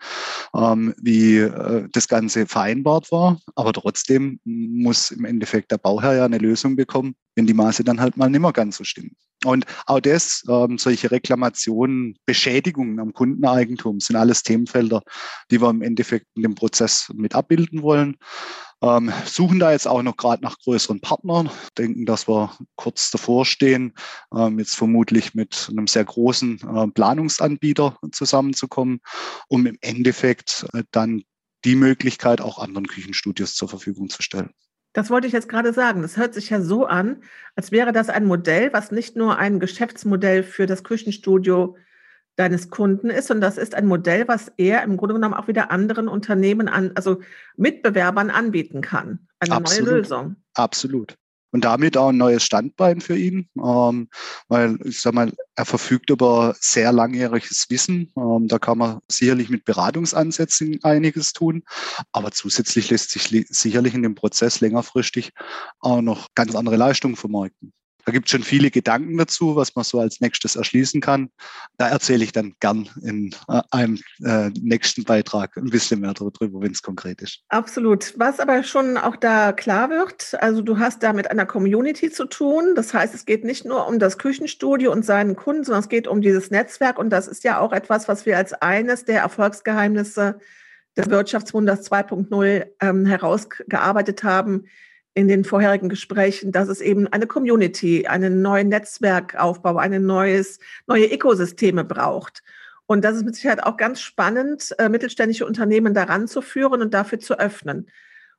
ähm, 0.56 0.94
wie 0.98 1.38
äh, 1.38 1.88
das 1.92 2.08
Ganze 2.08 2.46
vereinbart 2.46 3.12
war. 3.12 3.38
Aber 3.54 3.72
trotzdem 3.72 4.40
muss 4.44 5.10
im 5.10 5.24
Endeffekt 5.24 5.70
der 5.70 5.78
Bauherr 5.78 6.16
ja 6.16 6.24
eine 6.24 6.38
Lösung 6.38 6.76
bekommen, 6.76 7.14
wenn 7.36 7.46
die 7.46 7.54
Maße 7.54 7.84
dann 7.84 8.00
halt 8.00 8.16
mal 8.16 8.30
nicht 8.30 8.40
mehr 8.40 8.52
ganz 8.52 8.78
so 8.78 8.84
stimmen. 8.84 9.14
Und 9.44 9.66
auch 9.86 10.00
das, 10.00 10.42
ähm, 10.48 10.78
solche 10.78 11.12
Reklamationen, 11.12 12.16
Beschädigungen 12.26 12.98
am 12.98 13.12
Kundeneigentum 13.12 14.00
sind 14.00 14.16
alles 14.16 14.42
Themenfelder, 14.42 15.02
die 15.50 15.60
wir 15.60 15.70
im 15.70 15.82
Endeffekt 15.82 16.26
dem 16.42 16.54
Prozess 16.54 17.10
mit 17.14 17.34
abbilden 17.34 17.82
wollen. 17.82 18.16
Ähm, 18.80 19.12
suchen 19.24 19.58
da 19.58 19.72
jetzt 19.72 19.88
auch 19.88 20.02
noch 20.02 20.16
gerade 20.16 20.42
nach 20.42 20.58
größeren 20.58 21.00
Partnern, 21.00 21.50
denken, 21.76 22.06
dass 22.06 22.28
wir 22.28 22.56
kurz 22.76 23.10
davor 23.10 23.44
stehen, 23.44 23.92
ähm, 24.32 24.58
jetzt 24.60 24.76
vermutlich 24.76 25.34
mit 25.34 25.68
einem 25.70 25.88
sehr 25.88 26.04
großen 26.04 26.60
äh, 26.60 26.86
Planungsanbieter 26.88 27.98
zusammenzukommen, 28.12 29.00
um 29.48 29.66
im 29.66 29.78
Endeffekt 29.80 30.64
äh, 30.74 30.84
dann 30.92 31.24
die 31.64 31.74
Möglichkeit 31.74 32.40
auch 32.40 32.60
anderen 32.60 32.86
Küchenstudios 32.86 33.56
zur 33.56 33.68
Verfügung 33.68 34.10
zu 34.10 34.22
stellen. 34.22 34.50
Das 34.92 35.10
wollte 35.10 35.26
ich 35.26 35.32
jetzt 35.32 35.48
gerade 35.48 35.72
sagen. 35.72 36.02
Das 36.02 36.16
hört 36.16 36.34
sich 36.34 36.50
ja 36.50 36.60
so 36.60 36.86
an, 36.86 37.22
als 37.56 37.72
wäre 37.72 37.92
das 37.92 38.08
ein 38.08 38.24
Modell, 38.24 38.72
was 38.72 38.90
nicht 38.90 39.16
nur 39.16 39.38
ein 39.38 39.60
Geschäftsmodell 39.60 40.42
für 40.42 40.66
das 40.66 40.84
Küchenstudio 40.84 41.76
deines 42.38 42.70
Kunden 42.70 43.10
ist, 43.10 43.28
sondern 43.28 43.50
das 43.50 43.58
ist 43.58 43.74
ein 43.74 43.86
Modell, 43.86 44.28
was 44.28 44.52
er 44.56 44.82
im 44.82 44.96
Grunde 44.96 45.14
genommen 45.14 45.34
auch 45.34 45.48
wieder 45.48 45.70
anderen 45.70 46.08
Unternehmen 46.08 46.68
an, 46.68 46.92
also 46.94 47.20
Mitbewerbern 47.56 48.30
anbieten 48.30 48.80
kann. 48.80 49.28
Eine 49.40 49.56
Absolut. 49.56 49.86
neue 49.86 49.98
Lösung. 49.98 50.36
Absolut 50.54 51.16
und 51.50 51.64
damit 51.64 51.96
auch 51.96 52.10
ein 52.10 52.16
neues 52.16 52.44
Standbein 52.44 53.00
für 53.00 53.16
ihn, 53.16 53.48
ähm, 53.56 54.08
weil 54.48 54.78
ich 54.84 55.00
sag 55.00 55.14
mal, 55.14 55.32
er 55.54 55.64
verfügt 55.64 56.10
über 56.10 56.54
sehr 56.60 56.92
langjähriges 56.92 57.66
Wissen. 57.70 58.12
Ähm, 58.16 58.48
da 58.48 58.58
kann 58.58 58.78
man 58.78 59.00
sicherlich 59.08 59.48
mit 59.48 59.64
Beratungsansätzen 59.64 60.78
einiges 60.82 61.32
tun, 61.32 61.64
aber 62.12 62.32
zusätzlich 62.32 62.90
lässt 62.90 63.10
sich 63.10 63.46
sicherlich 63.48 63.94
in 63.94 64.02
dem 64.02 64.14
Prozess 64.14 64.60
längerfristig 64.60 65.32
auch 65.80 66.02
noch 66.02 66.28
ganz 66.34 66.54
andere 66.54 66.76
Leistungen 66.76 67.16
vermarkten. 67.16 67.72
Da 68.08 68.12
gibt 68.12 68.28
es 68.28 68.30
schon 68.30 68.42
viele 68.42 68.70
Gedanken 68.70 69.18
dazu, 69.18 69.54
was 69.54 69.76
man 69.76 69.84
so 69.84 70.00
als 70.00 70.22
nächstes 70.22 70.56
erschließen 70.56 71.02
kann. 71.02 71.28
Da 71.76 71.90
erzähle 71.90 72.24
ich 72.24 72.32
dann 72.32 72.54
gern 72.58 72.88
in 73.02 73.34
äh, 73.48 73.60
einem 73.70 73.98
äh, 74.24 74.48
nächsten 74.58 75.04
Beitrag 75.04 75.54
ein 75.58 75.68
bisschen 75.68 76.00
mehr 76.00 76.14
darüber, 76.14 76.62
wenn 76.62 76.72
es 76.72 76.80
konkret 76.80 77.20
ist. 77.20 77.42
Absolut. 77.50 78.18
Was 78.18 78.40
aber 78.40 78.62
schon 78.62 78.96
auch 78.96 79.14
da 79.16 79.52
klar 79.52 79.90
wird, 79.90 80.34
also 80.40 80.62
du 80.62 80.78
hast 80.78 81.02
da 81.02 81.12
mit 81.12 81.30
einer 81.30 81.44
Community 81.44 82.10
zu 82.10 82.24
tun. 82.24 82.72
Das 82.74 82.94
heißt, 82.94 83.14
es 83.14 83.26
geht 83.26 83.44
nicht 83.44 83.66
nur 83.66 83.86
um 83.86 83.98
das 83.98 84.16
Küchenstudio 84.16 84.90
und 84.90 85.04
seinen 85.04 85.36
Kunden, 85.36 85.64
sondern 85.64 85.82
es 85.82 85.90
geht 85.90 86.08
um 86.08 86.22
dieses 86.22 86.50
Netzwerk. 86.50 86.98
Und 86.98 87.10
das 87.10 87.28
ist 87.28 87.44
ja 87.44 87.60
auch 87.60 87.74
etwas, 87.74 88.08
was 88.08 88.24
wir 88.24 88.38
als 88.38 88.54
eines 88.54 89.04
der 89.04 89.20
Erfolgsgeheimnisse 89.20 90.38
des 90.96 91.10
Wirtschaftswunders 91.10 91.90
2.0 91.90 92.68
ähm, 92.80 93.04
herausgearbeitet 93.04 94.24
haben 94.24 94.64
in 95.18 95.26
den 95.26 95.44
vorherigen 95.44 95.88
Gesprächen, 95.88 96.52
dass 96.52 96.68
es 96.68 96.80
eben 96.80 97.08
eine 97.08 97.26
Community, 97.26 98.06
einen 98.06 98.40
neuen 98.40 98.68
Netzwerkaufbau, 98.68 99.76
eine 99.76 99.98
neues, 99.98 100.60
neue 100.86 101.12
Ökosysteme 101.12 101.82
braucht. 101.82 102.44
Und 102.86 103.04
das 103.04 103.16
ist 103.16 103.24
mit 103.24 103.34
Sicherheit 103.34 103.64
auch 103.64 103.76
ganz 103.76 104.00
spannend, 104.00 104.72
äh, 104.78 104.88
mittelständische 104.88 105.44
Unternehmen 105.44 105.92
daran 105.92 106.28
zu 106.28 106.40
führen 106.40 106.82
und 106.82 106.94
dafür 106.94 107.18
zu 107.18 107.36
öffnen 107.36 107.90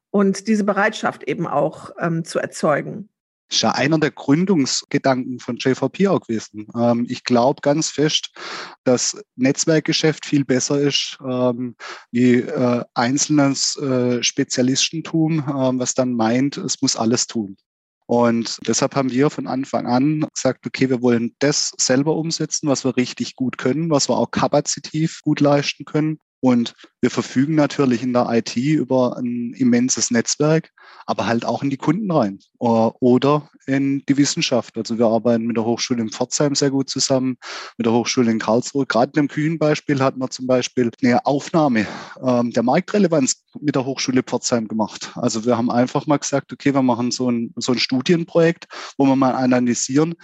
und 0.10 0.48
diese 0.48 0.64
Bereitschaft 0.64 1.24
eben 1.24 1.48
auch 1.48 1.92
ähm, 2.00 2.24
zu 2.24 2.40
erzeugen 2.40 3.10
ist 3.50 3.62
ja 3.62 3.72
einer 3.72 4.00
der 4.00 4.12
Gründungsgedanken 4.12 5.40
von 5.40 5.58
JVP 5.58 6.08
auch 6.08 6.22
gewesen. 6.22 6.68
Ähm, 6.76 7.06
ich 7.10 7.24
glaube 7.24 7.62
ganz 7.62 7.90
fest, 7.90 8.32
dass 8.84 9.22
Netzwerkgeschäft 9.36 10.26
viel 10.26 10.46
besser 10.46 10.80
ist 10.80 11.18
ähm, 11.28 11.76
wie 12.12 12.36
äh, 12.36 12.84
einzelnes 12.94 13.76
äh, 13.78 14.22
Spezialistentum, 14.24 15.40
äh, 15.40 15.80
was 15.80 15.94
dann 15.94 16.14
meint, 16.14 16.58
es 16.58 16.82
muss 16.82 16.96
alles 16.96 17.28
tun. 17.28 17.58
Und 18.10 18.58
deshalb 18.68 18.96
haben 18.96 19.12
wir 19.12 19.30
von 19.30 19.46
Anfang 19.46 19.86
an 19.86 20.26
gesagt, 20.34 20.66
okay, 20.66 20.90
wir 20.90 21.04
wollen 21.04 21.36
das 21.38 21.74
selber 21.78 22.16
umsetzen, 22.16 22.68
was 22.68 22.84
wir 22.84 22.98
richtig 22.98 23.36
gut 23.36 23.60
können, 23.60 23.92
was 23.92 24.10
wir 24.10 24.18
auch 24.18 24.32
kapazitiv 24.32 25.22
gut 25.22 25.40
leisten 25.42 25.86
können. 25.86 26.20
Und 26.42 26.74
wir 27.02 27.12
verfügen 27.12 27.56
natürlich 27.56 28.02
in 28.04 28.14
der 28.14 28.28
IT 28.30 28.56
über 28.56 29.18
ein 29.18 29.54
immenses 29.54 30.12
Netzwerk, 30.12 30.72
aber 31.06 31.28
halt 31.28 31.46
auch 31.46 31.64
in 31.64 31.70
die 31.70 31.78
Kunden 31.78 32.12
rein 32.12 32.40
oder 32.58 33.50
in 33.66 34.04
die 34.08 34.18
Wissenschaft. 34.18 34.78
Also 34.78 34.98
wir 34.98 35.08
arbeiten 35.08 35.46
mit 35.46 35.58
der 35.58 35.66
Hochschule 35.66 36.02
in 36.02 36.10
Pforzheim 36.10 36.56
sehr 36.56 36.72
gut 36.72 36.90
zusammen, 36.90 37.38
mit 37.78 37.86
der 37.86 37.94
Hochschule 37.94 38.32
in 38.32 38.40
Karlsruhe. 38.40 38.86
Gerade 38.86 39.12
in 39.12 39.24
dem 39.24 39.28
Küchenbeispiel 39.28 40.02
hatten 40.02 40.20
wir 40.20 40.30
zum 40.30 40.48
Beispiel 40.48 40.92
eine 41.02 41.26
Aufnahme 41.26 41.88
ähm, 42.24 42.52
der 42.52 42.64
Marktrelevanz 42.64 43.44
mit 43.60 43.76
der 43.76 43.86
Hochschule 43.86 44.24
Pforzheim 44.24 44.68
gemacht. 44.68 45.12
Also 45.16 45.46
wir 45.46 45.58
haben 45.58 45.70
einfach 45.70 46.08
mal 46.08 46.18
gesagt, 46.18 46.54
okay, 46.54 46.74
wir 46.74 46.82
machen 46.82 47.12
so 47.12 47.30
ein, 47.30 47.54
so 47.58 47.74
ein 47.74 47.80
Studienprojekt, 47.80 48.68
wo 48.98 49.06
wir 49.06 49.16
mal 49.16 49.36
analysieren, 49.36 50.16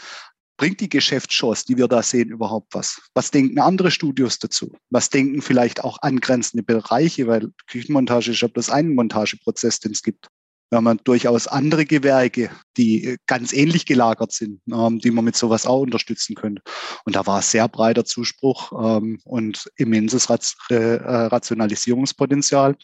Bringt 0.58 0.80
die 0.80 0.90
Geschäftschance, 0.90 1.66
die 1.68 1.78
wir 1.78 1.88
da 1.88 2.02
sehen, 2.02 2.30
überhaupt 2.30 2.74
was? 2.74 3.02
Was 3.14 3.32
denken 3.32 3.60
andere 3.60 3.92
Studios 3.92 4.40
dazu? 4.40 4.72
Was 4.90 5.10
denken 5.10 5.42
vielleicht 5.42 5.84
auch 5.84 5.98
angrenzende 6.02 6.64
Bereiche, 6.64 7.28
weil 7.28 7.52
Küchenmontage 7.68 8.32
ist 8.32 8.42
ja 8.42 8.48
bloß 8.48 8.70
ein 8.70 8.96
Montageprozess, 8.96 9.80
den 9.80 9.92
es 9.92 10.02
gibt. 10.02 10.30
Wir 10.72 10.78
haben 10.78 11.00
durchaus 11.04 11.48
andere 11.48 11.86
Gewerke, 11.86 12.50
die 12.76 13.18
ganz 13.28 13.54
ähnlich 13.54 13.86
gelagert 13.86 14.32
sind, 14.32 14.62
ähm, 14.72 15.00
die 15.00 15.12
man 15.12 15.26
mit 15.26 15.36
sowas 15.36 15.66
auch 15.66 15.82
unterstützen 15.82 16.36
könnte. 16.36 16.62
Und 17.06 17.16
da 17.16 17.26
war 17.28 17.42
sehr 17.42 17.68
breiter 17.68 18.04
Zuspruch 18.04 18.72
ähm, 18.72 19.20
und 19.26 19.70
immenses 19.76 20.28
äh, 20.70 20.76
Rationalisierungspotenzial. 20.76 22.76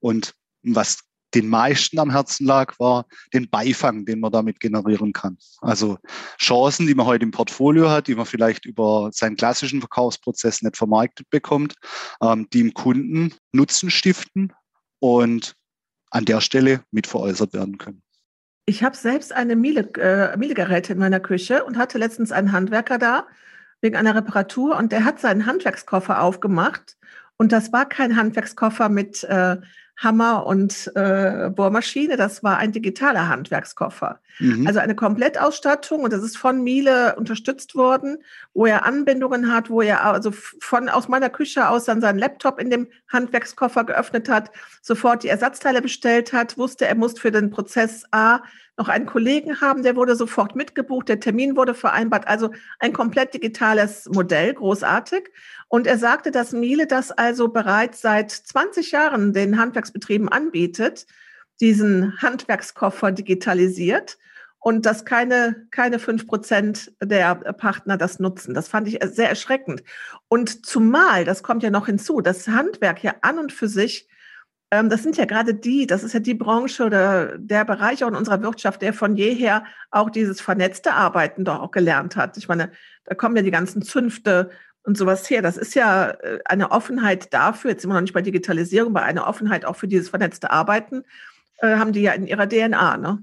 Und 0.00 0.34
was 0.62 1.00
den 1.34 1.48
meisten 1.48 1.98
am 1.98 2.10
Herzen 2.10 2.46
lag, 2.46 2.78
war 2.78 3.06
den 3.34 3.48
Beifang, 3.50 4.04
den 4.06 4.20
man 4.20 4.32
damit 4.32 4.60
generieren 4.60 5.12
kann. 5.12 5.36
Also 5.60 5.98
Chancen, 6.38 6.86
die 6.86 6.94
man 6.94 7.06
heute 7.06 7.24
im 7.24 7.30
Portfolio 7.30 7.90
hat, 7.90 8.06
die 8.06 8.14
man 8.14 8.26
vielleicht 8.26 8.64
über 8.64 9.10
seinen 9.12 9.36
klassischen 9.36 9.80
Verkaufsprozess 9.80 10.62
nicht 10.62 10.76
vermarktet 10.76 11.28
bekommt, 11.30 11.74
ähm, 12.22 12.48
die 12.52 12.60
im 12.60 12.74
Kunden 12.74 13.34
Nutzen 13.52 13.90
stiften 13.90 14.52
und 15.00 15.54
an 16.10 16.24
der 16.24 16.40
Stelle 16.40 16.82
mit 16.90 17.06
veräußert 17.06 17.52
werden 17.52 17.78
können. 17.78 18.02
Ich 18.64 18.82
habe 18.82 18.96
selbst 18.96 19.32
eine 19.32 19.56
Miele, 19.56 19.90
äh, 19.96 20.36
Mielegeräte 20.36 20.92
in 20.92 20.98
meiner 20.98 21.20
Küche 21.20 21.64
und 21.64 21.78
hatte 21.78 21.98
letztens 21.98 22.32
einen 22.32 22.52
Handwerker 22.52 22.98
da 22.98 23.26
wegen 23.80 23.96
einer 23.96 24.14
Reparatur 24.14 24.76
und 24.76 24.92
der 24.92 25.04
hat 25.04 25.20
seinen 25.20 25.46
Handwerkskoffer 25.46 26.22
aufgemacht 26.22 26.96
und 27.38 27.52
das 27.52 27.72
war 27.72 27.88
kein 27.88 28.16
Handwerkskoffer 28.16 28.88
mit 28.88 29.24
äh, 29.24 29.56
Hammer 29.98 30.46
und 30.46 30.92
äh, 30.94 31.50
Bohrmaschine. 31.50 32.16
Das 32.16 32.44
war 32.44 32.56
ein 32.56 32.70
digitaler 32.70 33.28
Handwerkskoffer. 33.28 34.20
Mhm. 34.38 34.64
Also 34.66 34.78
eine 34.78 34.94
Komplettausstattung 34.94 36.02
und 36.02 36.12
das 36.12 36.22
ist 36.22 36.38
von 36.38 36.62
Miele 36.62 37.16
unterstützt 37.16 37.74
worden, 37.74 38.18
wo 38.54 38.66
er 38.66 38.86
Anbindungen 38.86 39.52
hat, 39.52 39.70
wo 39.70 39.82
er 39.82 40.04
also 40.04 40.30
von 40.32 40.88
aus 40.88 41.08
meiner 41.08 41.30
Küche 41.30 41.68
aus 41.68 41.84
dann 41.84 42.00
seinen 42.00 42.20
Laptop 42.20 42.60
in 42.60 42.70
dem 42.70 42.86
Handwerkskoffer 43.08 43.82
geöffnet 43.84 44.28
hat, 44.28 44.52
sofort 44.82 45.24
die 45.24 45.28
Ersatzteile 45.28 45.82
bestellt 45.82 46.32
hat, 46.32 46.56
wusste, 46.56 46.86
er 46.86 46.94
muss 46.94 47.18
für 47.18 47.32
den 47.32 47.50
Prozess 47.50 48.04
A 48.12 48.40
noch 48.78 48.88
einen 48.88 49.06
Kollegen 49.06 49.60
haben, 49.60 49.82
der 49.82 49.96
wurde 49.96 50.14
sofort 50.14 50.54
mitgebucht, 50.54 51.08
der 51.08 51.18
Termin 51.18 51.56
wurde 51.56 51.74
vereinbart, 51.74 52.28
also 52.28 52.50
ein 52.78 52.92
komplett 52.92 53.34
digitales 53.34 54.08
Modell, 54.08 54.54
großartig. 54.54 55.30
Und 55.68 55.86
er 55.86 55.98
sagte, 55.98 56.30
dass 56.30 56.52
Miele 56.52 56.86
das 56.86 57.10
also 57.10 57.48
bereits 57.48 58.00
seit 58.00 58.30
20 58.30 58.90
Jahren 58.90 59.32
den 59.32 59.58
Handwerksbetrieben 59.58 60.28
anbietet, 60.28 61.06
diesen 61.60 62.20
Handwerkskoffer 62.20 63.12
digitalisiert 63.12 64.18
und 64.60 64.86
dass 64.86 65.04
keine, 65.04 65.66
keine 65.70 65.98
fünf 65.98 66.26
Prozent 66.26 66.92
der 67.02 67.34
Partner 67.34 67.96
das 67.96 68.18
nutzen. 68.18 68.54
Das 68.54 68.68
fand 68.68 68.88
ich 68.88 68.98
sehr 69.04 69.28
erschreckend. 69.28 69.82
Und 70.28 70.66
zumal, 70.66 71.24
das 71.24 71.42
kommt 71.42 71.62
ja 71.62 71.70
noch 71.70 71.86
hinzu, 71.86 72.20
das 72.20 72.48
Handwerk 72.48 73.02
ja 73.02 73.14
an 73.20 73.38
und 73.38 73.52
für 73.52 73.68
sich 73.68 74.08
ähm, 74.70 74.90
das 74.90 75.02
sind 75.02 75.16
ja 75.16 75.24
gerade 75.24 75.54
die, 75.54 75.86
das 75.86 76.02
ist 76.04 76.12
ja 76.12 76.20
die 76.20 76.34
Branche 76.34 76.84
oder 76.84 77.38
der 77.38 77.64
Bereich 77.64 78.04
auch 78.04 78.08
in 78.08 78.14
unserer 78.14 78.42
Wirtschaft, 78.42 78.82
der 78.82 78.92
von 78.92 79.16
jeher 79.16 79.64
auch 79.90 80.10
dieses 80.10 80.40
vernetzte 80.40 80.92
Arbeiten 80.92 81.44
doch 81.44 81.60
auch 81.60 81.70
gelernt 81.70 82.16
hat. 82.16 82.36
Ich 82.36 82.48
meine, 82.48 82.70
da 83.04 83.14
kommen 83.14 83.36
ja 83.36 83.42
die 83.42 83.50
ganzen 83.50 83.82
Zünfte 83.82 84.50
und 84.84 84.96
sowas 84.96 85.28
her. 85.28 85.42
Das 85.42 85.56
ist 85.56 85.74
ja 85.74 86.10
äh, 86.10 86.38
eine 86.44 86.70
Offenheit 86.70 87.32
dafür, 87.32 87.72
jetzt 87.72 87.82
sind 87.82 87.90
wir 87.90 87.94
noch 87.94 88.00
nicht 88.00 88.14
bei 88.14 88.22
Digitalisierung, 88.22 88.92
bei 88.92 89.02
einer 89.02 89.26
Offenheit 89.26 89.64
auch 89.64 89.76
für 89.76 89.88
dieses 89.88 90.08
vernetzte 90.08 90.50
Arbeiten, 90.50 91.04
äh, 91.58 91.76
haben 91.76 91.92
die 91.92 92.02
ja 92.02 92.12
in 92.12 92.26
ihrer 92.26 92.48
DNA, 92.48 92.96
ne? 92.96 93.22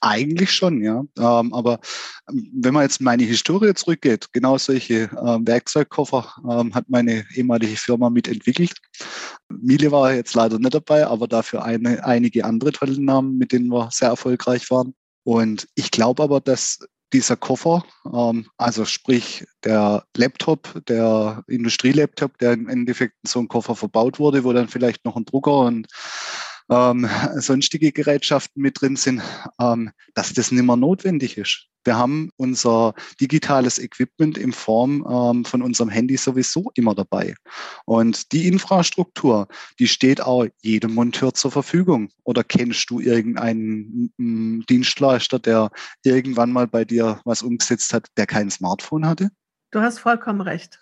Eigentlich 0.00 0.52
schon, 0.52 0.82
ja. 0.82 1.02
Ähm, 1.18 1.54
aber 1.54 1.80
ähm, 2.28 2.50
wenn 2.52 2.74
man 2.74 2.82
jetzt 2.82 3.00
meine 3.00 3.22
Historie 3.22 3.72
zurückgeht, 3.72 4.28
genau 4.32 4.58
solche 4.58 5.04
äh, 5.04 5.38
Werkzeugkoffer 5.46 6.30
ähm, 6.46 6.74
hat 6.74 6.90
meine 6.90 7.24
ehemalige 7.34 7.76
Firma 7.76 8.10
mitentwickelt. 8.10 8.74
Miele 9.48 9.90
war 9.92 10.12
jetzt 10.12 10.34
leider 10.34 10.58
nicht 10.58 10.74
dabei, 10.74 11.06
aber 11.06 11.26
dafür 11.26 11.64
eine, 11.64 12.04
einige 12.04 12.44
andere 12.44 12.72
tolle 12.72 13.00
Namen, 13.00 13.38
mit 13.38 13.52
denen 13.52 13.68
wir 13.68 13.88
sehr 13.92 14.08
erfolgreich 14.08 14.70
waren. 14.70 14.94
Und 15.22 15.66
ich 15.74 15.90
glaube 15.90 16.22
aber, 16.22 16.40
dass 16.40 16.80
dieser 17.14 17.36
Koffer, 17.36 17.84
ähm, 18.12 18.46
also 18.58 18.84
sprich 18.84 19.46
der 19.62 20.04
Laptop, 20.16 20.82
der 20.88 21.44
Industrielaptop, 21.46 22.36
der 22.38 22.52
im 22.52 22.68
Endeffekt 22.68 23.14
in 23.22 23.28
so 23.28 23.38
einem 23.38 23.48
Koffer 23.48 23.76
verbaut 23.76 24.18
wurde, 24.18 24.42
wo 24.42 24.52
dann 24.52 24.68
vielleicht 24.68 25.04
noch 25.04 25.16
ein 25.16 25.24
Drucker 25.24 25.60
und 25.60 25.86
ähm, 26.70 27.08
sonstige 27.36 27.92
Gerätschaften 27.92 28.62
mit 28.62 28.80
drin 28.80 28.96
sind, 28.96 29.22
ähm, 29.60 29.90
dass 30.14 30.32
das 30.32 30.52
nicht 30.52 30.64
mehr 30.64 30.76
notwendig 30.76 31.36
ist. 31.38 31.68
Wir 31.84 31.96
haben 31.98 32.30
unser 32.36 32.94
digitales 33.20 33.78
Equipment 33.78 34.38
in 34.38 34.52
Form 34.52 35.06
ähm, 35.08 35.44
von 35.44 35.60
unserem 35.60 35.90
Handy 35.90 36.16
sowieso 36.16 36.70
immer 36.74 36.94
dabei. 36.94 37.34
Und 37.84 38.32
die 38.32 38.48
Infrastruktur, 38.48 39.48
die 39.78 39.86
steht 39.86 40.22
auch 40.22 40.46
jedem 40.62 40.94
Monteur 40.94 41.34
zur 41.34 41.50
Verfügung. 41.50 42.08
Oder 42.24 42.42
kennst 42.42 42.88
du 42.88 43.00
irgendeinen 43.00 44.12
m, 44.18 44.64
Dienstleister, 44.68 45.38
der 45.38 45.70
irgendwann 46.02 46.52
mal 46.52 46.66
bei 46.66 46.86
dir 46.86 47.20
was 47.24 47.42
umgesetzt 47.42 47.92
hat, 47.92 48.06
der 48.16 48.26
kein 48.26 48.50
Smartphone 48.50 49.06
hatte? 49.06 49.30
Du 49.70 49.80
hast 49.80 49.98
vollkommen 49.98 50.40
recht. 50.40 50.80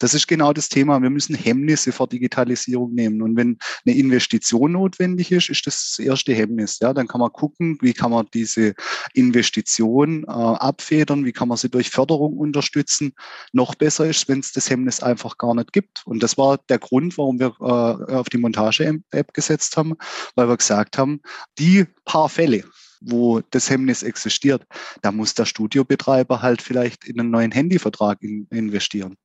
Das 0.00 0.14
ist 0.14 0.26
genau 0.26 0.52
das 0.52 0.68
Thema. 0.68 1.00
Wir 1.00 1.10
müssen 1.10 1.34
Hemmnisse 1.36 1.92
vor 1.92 2.08
Digitalisierung 2.08 2.92
nehmen. 2.92 3.22
Und 3.22 3.36
wenn 3.36 3.58
eine 3.86 3.94
Investition 3.94 4.72
notwendig 4.72 5.30
ist, 5.30 5.48
ist 5.50 5.66
das 5.66 5.94
das 5.96 6.04
erste 6.04 6.34
Hemmnis. 6.34 6.78
Ja, 6.80 6.92
dann 6.92 7.06
kann 7.06 7.20
man 7.20 7.32
gucken, 7.32 7.78
wie 7.80 7.92
kann 7.92 8.10
man 8.10 8.26
diese 8.34 8.74
Investition 9.14 10.24
äh, 10.24 10.30
abfedern, 10.30 11.24
wie 11.24 11.32
kann 11.32 11.48
man 11.48 11.58
sie 11.58 11.68
durch 11.68 11.90
Förderung 11.90 12.36
unterstützen. 12.36 13.12
Noch 13.52 13.74
besser 13.74 14.06
ist, 14.06 14.28
wenn 14.28 14.40
es 14.40 14.52
das 14.52 14.70
Hemmnis 14.70 15.00
einfach 15.00 15.38
gar 15.38 15.54
nicht 15.54 15.72
gibt. 15.72 16.02
Und 16.06 16.22
das 16.22 16.36
war 16.38 16.58
der 16.68 16.78
Grund, 16.78 17.16
warum 17.18 17.38
wir 17.38 17.54
äh, 17.60 18.14
auf 18.14 18.28
die 18.30 18.38
Montage-App 18.38 19.34
gesetzt 19.34 19.76
haben, 19.76 19.94
weil 20.34 20.48
wir 20.48 20.56
gesagt 20.56 20.98
haben, 20.98 21.20
die 21.58 21.84
paar 22.04 22.28
Fälle, 22.28 22.64
wo 23.00 23.40
das 23.50 23.70
Hemmnis 23.70 24.02
existiert, 24.02 24.64
da 25.02 25.10
muss 25.10 25.34
der 25.34 25.46
Studiobetreiber 25.46 26.42
halt 26.42 26.62
vielleicht 26.62 27.04
in 27.04 27.18
einen 27.18 27.30
neuen 27.30 27.52
Handyvertrag 27.52 28.22
in, 28.22 28.46
investieren. 28.50 29.16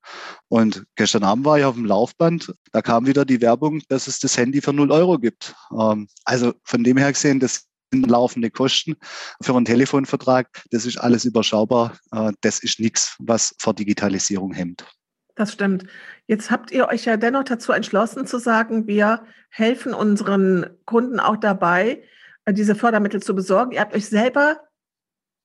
Und 0.48 0.86
gestern 0.96 1.24
Abend 1.24 1.46
war 1.46 1.60
ich 1.60 1.66
auf 1.66 1.76
dem 1.76 1.86
Laufband, 1.86 2.54
da 2.72 2.82
kam 2.82 3.06
wieder 3.06 3.26
die 3.26 3.42
Werbung, 3.42 3.82
dass 3.90 4.08
es 4.08 4.20
das 4.20 4.38
Handy 4.38 4.62
für 4.62 4.74
0 4.74 4.92
Euro 4.92 5.18
gibt. 5.20 5.56
Ähm, 5.78 6.08
also 6.24 6.54
von 6.64 6.84
dem 6.84 6.98
her 6.98 7.12
gesehen, 7.12 7.40
das 7.40 7.68
sind 7.92 8.10
laufende 8.10 8.50
Kosten 8.50 8.96
für 9.42 9.56
einen 9.56 9.66
Telefonvertrag, 9.66 10.64
das 10.72 10.86
ist 10.86 10.98
alles 10.98 11.26
überschaubar. 11.26 11.98
Äh, 12.12 12.32
das 12.42 12.60
ist 12.60 12.80
nichts, 12.80 13.16
was 13.20 13.56
vor 13.60 13.74
Digitalisierung 13.74 14.54
hemmt. 14.54 14.86
Das 15.36 15.52
stimmt. 15.52 15.86
Jetzt 16.28 16.50
habt 16.50 16.72
ihr 16.72 16.88
euch 16.88 17.06
ja 17.06 17.18
dennoch 17.18 17.44
dazu 17.44 17.74
entschlossen 17.74 18.26
zu 18.26 18.40
sagen, 18.40 18.88
wir 18.88 19.26
helfen 19.50 19.94
unseren 19.94 20.66
Kunden 20.86 21.20
auch 21.20 21.36
dabei, 21.36 22.04
diese 22.52 22.76
Fördermittel 22.76 23.22
zu 23.22 23.36
besorgen. 23.36 23.72
Ihr 23.72 23.82
habt 23.82 23.96
euch 23.96 24.08
selber 24.08 24.62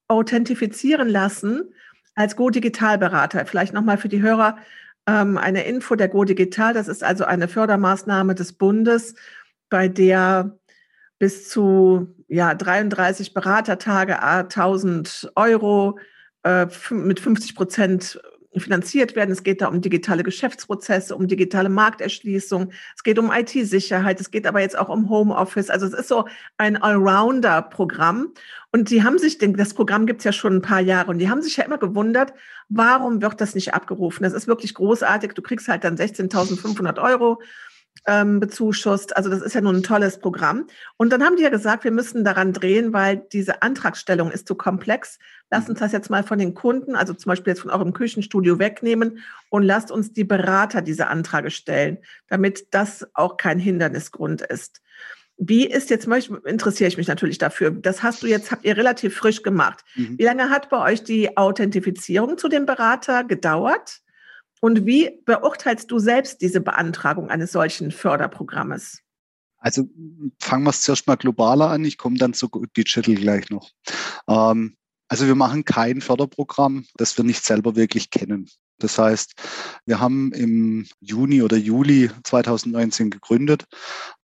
authentifizieren 0.08 1.08
lassen 1.08 1.72
als 2.14 2.36
Go 2.36 2.50
Digitalberater. 2.50 3.46
Vielleicht 3.46 3.72
nochmal 3.72 3.98
für 3.98 4.08
die 4.08 4.22
Hörer 4.22 4.58
ähm, 5.06 5.38
eine 5.38 5.64
Info 5.64 5.94
der 5.94 6.08
Go 6.08 6.24
Digital. 6.24 6.74
Das 6.74 6.88
ist 6.88 7.02
also 7.02 7.24
eine 7.24 7.48
Fördermaßnahme 7.48 8.34
des 8.34 8.52
Bundes, 8.52 9.14
bei 9.68 9.88
der 9.88 10.58
bis 11.18 11.48
zu 11.48 12.14
ja, 12.28 12.54
33 12.54 13.34
Beratertage, 13.34 14.22
1000 14.22 15.32
Euro 15.36 15.98
äh, 16.42 16.66
mit 16.90 17.20
50 17.20 17.54
Prozent 17.54 18.20
finanziert 18.56 19.14
werden. 19.14 19.30
Es 19.30 19.42
geht 19.44 19.60
da 19.60 19.68
um 19.68 19.80
digitale 19.80 20.24
Geschäftsprozesse, 20.24 21.14
um 21.14 21.28
digitale 21.28 21.68
Markterschließung. 21.68 22.72
Es 22.96 23.04
geht 23.04 23.18
um 23.18 23.30
IT-Sicherheit. 23.30 24.20
Es 24.20 24.30
geht 24.30 24.46
aber 24.46 24.60
jetzt 24.60 24.76
auch 24.76 24.88
um 24.88 25.08
Homeoffice. 25.08 25.70
Also 25.70 25.86
es 25.86 25.92
ist 25.92 26.08
so 26.08 26.26
ein 26.58 26.76
Allrounder-Programm. 26.76 28.32
Und 28.72 28.90
die 28.90 29.04
haben 29.04 29.18
sich, 29.18 29.38
das 29.38 29.74
Programm 29.74 30.06
gibt 30.06 30.20
es 30.20 30.24
ja 30.24 30.32
schon 30.32 30.56
ein 30.56 30.62
paar 30.62 30.80
Jahre, 30.80 31.10
und 31.10 31.18
die 31.18 31.28
haben 31.28 31.42
sich 31.42 31.56
ja 31.56 31.64
immer 31.64 31.78
gewundert, 31.78 32.32
warum 32.68 33.20
wird 33.20 33.40
das 33.40 33.54
nicht 33.54 33.74
abgerufen? 33.74 34.22
Das 34.22 34.32
ist 34.32 34.46
wirklich 34.46 34.74
großartig. 34.74 35.32
Du 35.32 35.42
kriegst 35.42 35.68
halt 35.68 35.84
dann 35.84 35.96
16.500 35.96 37.02
Euro 37.02 37.40
ähm, 38.06 38.40
bezuschusst. 38.40 39.16
Also 39.16 39.28
das 39.28 39.42
ist 39.42 39.54
ja 39.54 39.60
nun 39.60 39.76
ein 39.76 39.82
tolles 39.82 40.18
Programm. 40.18 40.66
Und 40.96 41.10
dann 41.12 41.22
haben 41.22 41.36
die 41.36 41.42
ja 41.42 41.50
gesagt, 41.50 41.84
wir 41.84 41.90
müssen 41.90 42.24
daran 42.24 42.52
drehen, 42.52 42.92
weil 42.92 43.22
diese 43.32 43.62
Antragstellung 43.62 44.30
ist 44.30 44.48
zu 44.48 44.54
komplex. 44.54 45.18
Lasst 45.50 45.68
uns 45.68 45.80
das 45.80 45.92
jetzt 45.92 46.10
mal 46.10 46.22
von 46.22 46.38
den 46.38 46.54
Kunden, 46.54 46.96
also 46.96 47.12
zum 47.14 47.30
Beispiel 47.30 47.52
jetzt 47.52 47.60
von 47.60 47.70
eurem 47.70 47.92
Küchenstudio 47.92 48.58
wegnehmen 48.58 49.18
und 49.48 49.62
lasst 49.62 49.90
uns 49.90 50.12
die 50.12 50.24
Berater 50.24 50.82
diese 50.82 51.08
Anträge 51.08 51.50
stellen, 51.50 51.98
damit 52.28 52.68
das 52.72 53.06
auch 53.14 53.36
kein 53.36 53.58
Hindernisgrund 53.58 54.42
ist. 54.42 54.80
Wie 55.42 55.66
ist 55.66 55.88
jetzt, 55.88 56.06
interessiere 56.06 56.88
ich 56.88 56.98
mich 56.98 57.08
natürlich 57.08 57.38
dafür. 57.38 57.70
Das 57.70 58.02
hast 58.02 58.22
du 58.22 58.26
jetzt, 58.26 58.50
habt 58.50 58.64
ihr 58.64 58.76
relativ 58.76 59.16
frisch 59.16 59.42
gemacht. 59.42 59.84
Mhm. 59.96 60.18
Wie 60.18 60.24
lange 60.24 60.50
hat 60.50 60.68
bei 60.68 60.92
euch 60.92 61.02
die 61.02 61.36
Authentifizierung 61.36 62.36
zu 62.36 62.48
dem 62.48 62.66
Berater 62.66 63.24
gedauert? 63.24 64.02
Und 64.60 64.86
wie 64.86 65.10
beurteilst 65.24 65.90
du 65.90 65.98
selbst 65.98 66.42
diese 66.42 66.60
Beantragung 66.60 67.30
eines 67.30 67.52
solchen 67.52 67.90
Förderprogrammes? 67.90 69.00
Also 69.58 69.84
fangen 70.38 70.64
wir 70.64 70.70
es 70.70 70.82
zuerst 70.82 71.06
mal 71.06 71.16
globaler 71.16 71.68
an. 71.70 71.84
Ich 71.84 71.98
komme 71.98 72.16
dann 72.16 72.32
zu 72.32 72.48
Digital 72.76 73.14
gleich 73.14 73.50
noch. 73.50 73.70
Ähm, 74.28 74.76
also 75.08 75.26
wir 75.26 75.34
machen 75.34 75.64
kein 75.64 76.00
Förderprogramm, 76.00 76.86
das 76.94 77.16
wir 77.16 77.24
nicht 77.24 77.44
selber 77.44 77.76
wirklich 77.76 78.10
kennen. 78.10 78.48
Das 78.78 78.98
heißt, 78.98 79.34
wir 79.84 80.00
haben 80.00 80.32
im 80.32 80.86
Juni 81.00 81.42
oder 81.42 81.56
Juli 81.56 82.10
2019 82.24 83.10
gegründet 83.10 83.64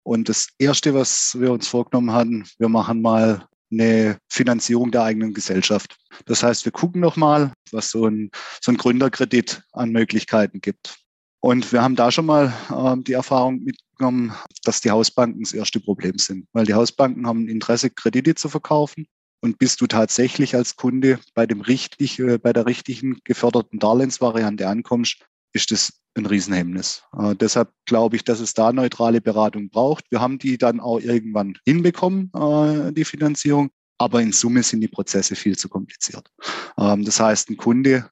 und 0.03 0.29
das 0.29 0.49
Erste, 0.59 0.95
was 0.95 1.37
wir 1.39 1.53
uns 1.53 1.69
vorgenommen 1.69 2.13
hatten, 2.13 2.47
wir 2.59 2.69
machen 2.69 3.03
mal 3.03 3.47
eine 3.71 4.19
Finanzierung 4.29 4.91
der 4.91 5.03
eigenen 5.03 5.35
Gesellschaft. 5.35 5.97
Das 6.27 6.43
heißt, 6.43 6.65
wir 6.65 6.73
gucken 6.73 7.01
nochmal, 7.01 7.53
was 7.73 7.91
so 7.91 8.07
ein, 8.07 8.31
so 8.61 8.73
ein 8.73 8.77
Gründerkredit 8.77 9.63
an 9.73 9.91
Möglichkeiten 9.91 10.61
gibt. 10.61 10.99
Und 11.41 11.73
wir 11.73 11.83
haben 11.83 11.97
da 11.97 12.11
schon 12.11 12.27
mal 12.27 12.53
äh, 12.71 13.03
die 13.03 13.13
Erfahrung 13.13 13.63
mitgenommen, 13.63 14.35
dass 14.65 14.81
die 14.81 14.91
Hausbanken 14.91 15.43
das 15.43 15.53
erste 15.53 15.81
Problem 15.81 16.19
sind, 16.19 16.47
weil 16.53 16.67
die 16.67 16.75
Hausbanken 16.75 17.27
haben 17.27 17.45
ein 17.45 17.49
Interesse, 17.49 17.91
Kredite 17.91 18.35
zu 18.35 18.49
verkaufen. 18.49 19.07
Und 19.43 19.59
bis 19.59 19.77
du 19.77 19.87
tatsächlich 19.87 20.57
als 20.57 20.77
Kunde 20.77 21.21
bei, 21.35 21.47
dem 21.47 21.61
richtig, 21.61 22.19
äh, 22.19 22.39
bei 22.39 22.53
der 22.53 22.67
richtigen 22.67 23.21
geförderten 23.23 23.79
Darlehensvariante 23.79 24.67
ankommst, 24.67 25.25
ist 25.57 25.71
das 25.73 25.93
ein 26.15 26.27
Riesenhemmnis. 26.27 27.03
Äh, 27.19 27.35
deshalb 27.35 27.73
glaube 27.85 28.17
ich, 28.17 28.25
dass 28.25 28.41
es 28.41 28.55
da 28.55 28.73
neutrale 28.73 29.21
Beratung 29.21 29.69
braucht. 29.69 30.05
Wir 30.11 30.21
haben 30.21 30.39
die 30.39 30.59
dann 30.59 30.81
auch 30.81 31.01
irgendwann 31.01 31.55
hinbekommen, 31.65 32.31
äh, 32.35 32.93
die 32.93 33.05
Finanzierung. 33.05 33.71
Aber 33.99 34.21
in 34.21 34.33
Summe 34.33 34.63
sind 34.63 34.83
die 34.83 34.89
Prozesse 34.89 35.35
viel 35.37 35.57
zu 35.57 35.69
kompliziert. 35.69 36.31
Ähm, 36.79 37.05
das 37.05 37.19
heißt, 37.19 37.51
ein 37.51 37.57
Kunde 37.57 38.11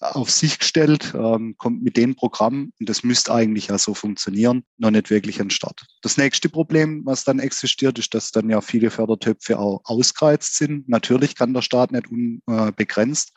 auf 0.00 0.30
sich 0.30 0.58
gestellt, 0.60 1.12
ähm, 1.14 1.56
kommt 1.58 1.82
mit 1.82 1.96
dem 1.96 2.14
Programm, 2.14 2.72
und 2.78 2.88
das 2.88 3.02
müsste 3.02 3.34
eigentlich 3.34 3.66
ja 3.66 3.78
so 3.78 3.94
funktionieren, 3.94 4.62
noch 4.78 4.90
nicht 4.90 5.10
wirklich 5.10 5.40
an 5.40 5.46
den 5.46 5.50
Start. 5.50 5.84
Das 6.02 6.16
nächste 6.16 6.48
Problem, 6.48 7.02
was 7.04 7.24
dann 7.24 7.40
existiert, 7.40 7.98
ist, 7.98 8.14
dass 8.14 8.30
dann 8.30 8.48
ja 8.48 8.60
viele 8.60 8.90
Fördertöpfe 8.90 9.58
auch 9.58 9.80
ausgereizt 9.84 10.56
sind. 10.56 10.88
Natürlich 10.88 11.34
kann 11.34 11.52
der 11.52 11.62
Staat 11.62 11.90
nicht 11.90 12.06
unbegrenzt 12.08 13.32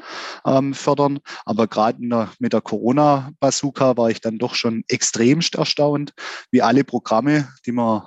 ähm, 0.46 0.74
fördern, 0.74 1.20
aber 1.46 1.68
gerade 1.68 2.00
mit 2.40 2.54
der 2.54 2.62
Corona-Bazooka 2.62 3.98
war 3.98 4.12
ich 4.12 4.22
dann 4.22 4.38
doch 4.38 4.54
schon 4.54 4.84
extremst 4.88 5.56
erstaunt, 5.56 6.14
wie 6.52 6.62
alle 6.62 6.84
Programme, 6.84 7.48
die 7.66 7.72
man 7.72 8.04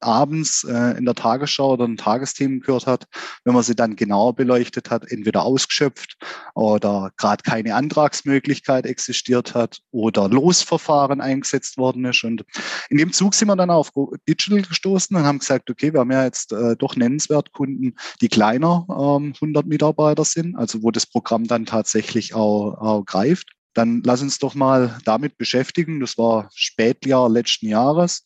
abends 0.00 0.64
äh, 0.64 0.98
in 0.98 1.06
der 1.06 1.14
Tagesschau 1.14 1.72
oder 1.72 1.86
in 1.86 1.96
Tagesthemen 1.96 2.60
gehört 2.60 2.86
hat, 2.86 3.06
wenn 3.44 3.54
man 3.54 3.62
sie 3.62 3.74
dann 3.74 3.96
genauer 3.96 4.34
beleuchtet 4.34 4.90
hat, 4.90 5.10
entweder 5.10 5.42
ausgeschöpft 5.42 6.18
oder 6.54 7.10
gerade 7.16 7.42
kein 7.42 7.61
keine 7.62 7.76
Antragsmöglichkeit 7.76 8.86
existiert 8.86 9.54
hat 9.54 9.78
oder 9.90 10.28
Losverfahren 10.28 11.20
eingesetzt 11.20 11.76
worden 11.76 12.04
ist. 12.04 12.24
Und 12.24 12.44
in 12.90 12.98
dem 12.98 13.12
Zug 13.12 13.34
sind 13.34 13.48
wir 13.48 13.56
dann 13.56 13.70
auf 13.70 13.90
Digital 14.28 14.62
gestoßen 14.62 15.16
und 15.16 15.22
haben 15.22 15.38
gesagt, 15.38 15.70
okay, 15.70 15.92
wir 15.92 16.00
haben 16.00 16.10
ja 16.10 16.24
jetzt 16.24 16.52
äh, 16.52 16.76
doch 16.76 16.96
nennenswert 16.96 17.52
Kunden, 17.52 17.94
die 18.20 18.28
kleiner 18.28 18.86
ähm, 18.90 19.32
100 19.34 19.66
Mitarbeiter 19.66 20.24
sind, 20.24 20.56
also 20.56 20.82
wo 20.82 20.90
das 20.90 21.06
Programm 21.06 21.46
dann 21.46 21.66
tatsächlich 21.66 22.34
auch, 22.34 22.74
auch 22.78 23.04
greift. 23.04 23.50
Dann 23.74 24.02
lass 24.04 24.22
uns 24.22 24.38
doch 24.38 24.54
mal 24.54 24.98
damit 25.04 25.38
beschäftigen. 25.38 26.00
Das 26.00 26.18
war 26.18 26.50
Spätjahr 26.54 27.30
letzten 27.30 27.68
Jahres. 27.68 28.24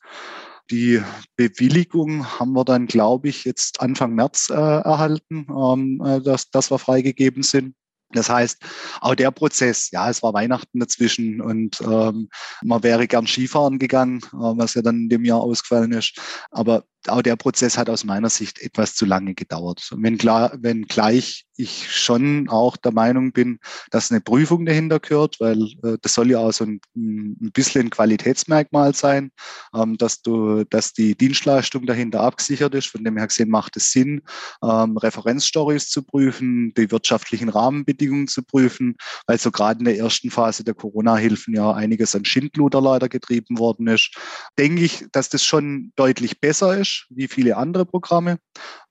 Die 0.71 1.01
Bewilligung 1.37 2.27
haben 2.41 2.53
wir 2.53 2.65
dann, 2.65 2.87
glaube 2.87 3.29
ich, 3.29 3.45
jetzt 3.45 3.81
Anfang 3.81 4.15
März 4.15 4.51
äh, 4.51 4.55
erhalten, 4.55 5.47
ähm, 5.49 6.03
äh, 6.05 6.21
dass, 6.21 6.51
dass 6.51 6.73
wir 6.73 6.79
freigegeben 6.81 7.45
sind. 7.45 7.75
Das 8.13 8.31
heißt, 8.31 8.63
auch 9.01 9.15
der 9.15 9.31
Prozess, 9.31 9.91
ja, 9.91 10.09
es 10.09 10.23
war 10.23 10.33
Weihnachten 10.33 10.79
dazwischen 10.79 11.41
und 11.41 11.81
ähm, 11.81 12.29
man 12.63 12.83
wäre 12.83 13.09
gern 13.09 13.27
Skifahren 13.27 13.79
gegangen, 13.79 14.21
äh, 14.27 14.29
was 14.33 14.75
ja 14.75 14.83
dann 14.83 15.03
in 15.03 15.09
dem 15.09 15.25
Jahr 15.25 15.41
ausgefallen 15.41 15.93
ist. 15.93 16.19
Aber 16.51 16.85
auch 17.09 17.23
der 17.23 17.37
Prozess 17.37 17.79
hat 17.79 17.91
aus 17.91 18.05
meiner 18.05 18.31
Sicht 18.31 18.61
etwas 18.61 18.95
zu 18.95 19.05
lange 19.05 19.35
gedauert. 19.35 19.89
Wenn 19.97 20.19
klar, 20.19 20.57
wenn 20.61 20.83
gleich 20.83 21.47
ich 21.59 21.91
schon 21.91 22.49
auch 22.49 22.77
der 22.77 22.93
Meinung 22.93 23.33
bin, 23.33 23.59
dass 23.91 24.11
eine 24.11 24.21
Prüfung 24.21 24.67
dahinter 24.67 25.01
gehört, 25.01 25.41
weil 25.41 25.63
äh, 25.83 25.97
das 26.03 26.15
soll 26.15 26.31
ja 26.31 26.39
auch 26.39 26.53
so 26.53 26.65
ein, 26.65 26.81
ein 26.95 27.51
bisschen 27.53 27.87
ein 27.87 27.91
Qualitätsmerkmal 27.91 28.95
sein, 28.95 29.31
ähm, 29.75 29.97
dass 29.97 30.23
du, 30.23 30.65
dass 30.65 30.93
die 30.93 31.17
Dienstleistung 31.17 31.87
dahinter 31.87 32.21
abgesichert 32.21 32.75
ist. 32.75 32.89
Von 32.89 33.05
dem 33.05 33.17
her 33.17 33.27
gesehen 33.27 33.51
macht 33.51 33.77
es 33.77 33.91
Sinn, 33.91 34.23
ähm, 34.63 34.97
Referenzstories 34.97 35.89
zu 35.89 36.03
prüfen, 36.03 36.73
die 36.75 36.91
wirtschaftlichen 36.91 37.49
Rahmenbedingungen 37.49 38.29
zu 38.29 38.43
prüfen, 38.43 38.97
weil 39.27 39.39
so 39.39 39.51
gerade 39.51 39.79
in 39.79 39.85
der 39.87 39.99
ersten 39.99 40.31
Phase 40.31 40.65
der 40.65 40.75
Corona-Hilfen 40.75 41.55
ja 41.55 41.73
einiges 41.73 42.15
an 42.15 42.25
Schindluder 42.25 42.81
leider 42.81 43.09
getrieben 43.09 43.59
worden 43.59 43.87
ist. 43.89 44.15
Denke 44.59 44.83
ich, 44.83 45.07
dass 45.13 45.29
das 45.29 45.45
schon 45.45 45.93
deutlich 45.97 46.41
besser 46.41 46.79
ist 46.79 46.96
wie 47.11 47.29
viele 47.29 47.57
andere 47.57 47.87
Programme. 47.87 48.39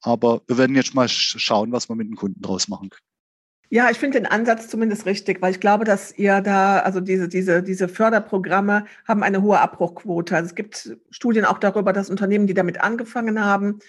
Aber 0.01 0.41
wir 0.47 0.57
werden 0.57 0.75
jetzt 0.75 0.95
mal 0.95 1.07
schauen, 1.09 1.71
was 1.71 1.89
wir 1.89 1.95
mit 1.95 2.07
den 2.07 2.15
Kunden 2.15 2.41
draus 2.41 2.67
machen 2.67 2.89
können. 2.89 3.05
Ja, 3.69 3.89
ich 3.89 3.97
finde 3.97 4.19
den 4.19 4.27
Ansatz 4.27 4.67
zumindest 4.67 5.05
richtig, 5.05 5.41
weil 5.41 5.51
ich 5.51 5.59
glaube, 5.59 5.85
dass 5.85 6.15
ihr 6.17 6.41
da, 6.41 6.79
also 6.79 7.01
diese, 7.01 7.27
diese, 7.27 7.63
diese 7.63 7.87
Förderprogramme 7.87 8.85
haben 9.07 9.23
eine 9.23 9.41
hohe 9.41 9.59
Abbruchquote. 9.59 10.35
Also 10.35 10.49
es 10.49 10.55
gibt 10.55 10.95
Studien 11.09 11.45
auch 11.45 11.57
darüber, 11.57 11.91
dass 11.91 12.09
Unternehmen, 12.09 12.45
die 12.47 12.53
damit 12.53 12.81
angefangen 12.81 13.43
haben, 13.43 13.79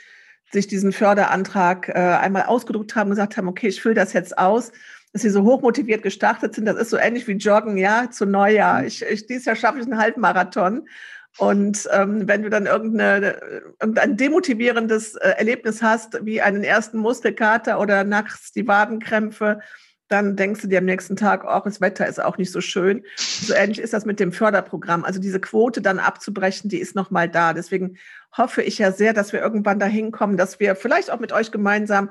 sich 0.50 0.66
diesen 0.66 0.92
Förderantrag 0.92 1.88
äh, 1.88 1.92
einmal 1.92 2.44
ausgedruckt 2.44 2.96
haben, 2.96 3.10
gesagt 3.10 3.36
haben, 3.36 3.48
okay, 3.48 3.68
ich 3.68 3.82
fülle 3.82 3.94
das 3.94 4.12
jetzt 4.12 4.38
aus, 4.38 4.72
dass 5.12 5.22
sie 5.22 5.30
so 5.30 5.44
hochmotiviert 5.44 6.02
gestartet 6.02 6.54
sind. 6.54 6.66
Das 6.66 6.76
ist 6.76 6.90
so 6.90 6.96
ähnlich 6.96 7.26
wie 7.26 7.32
Joggen, 7.32 7.76
ja, 7.76 8.10
zu 8.10 8.26
Neujahr. 8.26 8.80
Mhm. 8.80 8.86
Ich, 8.86 9.02
ich, 9.02 9.26
dieses 9.26 9.44
Jahr 9.44 9.56
schaffe 9.56 9.78
ich 9.78 9.84
einen 9.84 9.98
Halbmarathon. 9.98 10.88
Und 11.38 11.88
ähm, 11.92 12.26
wenn 12.26 12.42
du 12.42 12.50
dann 12.50 12.66
irgendeine, 12.66 13.40
irgendein 13.80 14.16
demotivierendes 14.16 15.16
äh, 15.16 15.30
Erlebnis 15.36 15.82
hast, 15.82 16.24
wie 16.24 16.40
einen 16.40 16.64
ersten 16.64 16.98
Muskelkater 16.98 17.78
oder 17.78 18.04
nachts 18.04 18.52
die 18.52 18.66
Wadenkrämpfe, 18.66 19.60
dann 20.08 20.36
denkst 20.36 20.62
du 20.62 20.68
dir 20.68 20.78
am 20.78 20.84
nächsten 20.84 21.16
Tag, 21.16 21.44
auch 21.44 21.64
das 21.64 21.80
Wetter 21.80 22.06
ist 22.06 22.22
auch 22.22 22.38
nicht 22.38 22.52
so 22.52 22.60
schön. 22.60 23.02
So 23.16 23.54
ähnlich 23.54 23.80
ist 23.80 23.92
das 23.92 24.04
mit 24.04 24.20
dem 24.20 24.32
Förderprogramm. 24.32 25.04
Also 25.04 25.20
diese 25.20 25.40
Quote 25.40 25.82
dann 25.82 25.98
abzubrechen, 25.98 26.70
die 26.70 26.78
ist 26.78 26.94
nochmal 26.94 27.28
da. 27.28 27.52
Deswegen 27.52 27.98
hoffe 28.36 28.62
ich 28.62 28.78
ja 28.78 28.92
sehr, 28.92 29.12
dass 29.12 29.32
wir 29.32 29.40
irgendwann 29.40 29.80
dahin 29.80 30.12
kommen, 30.12 30.36
dass 30.36 30.60
wir 30.60 30.76
vielleicht 30.76 31.10
auch 31.10 31.18
mit 31.18 31.32
euch 31.32 31.50
gemeinsam 31.50 32.10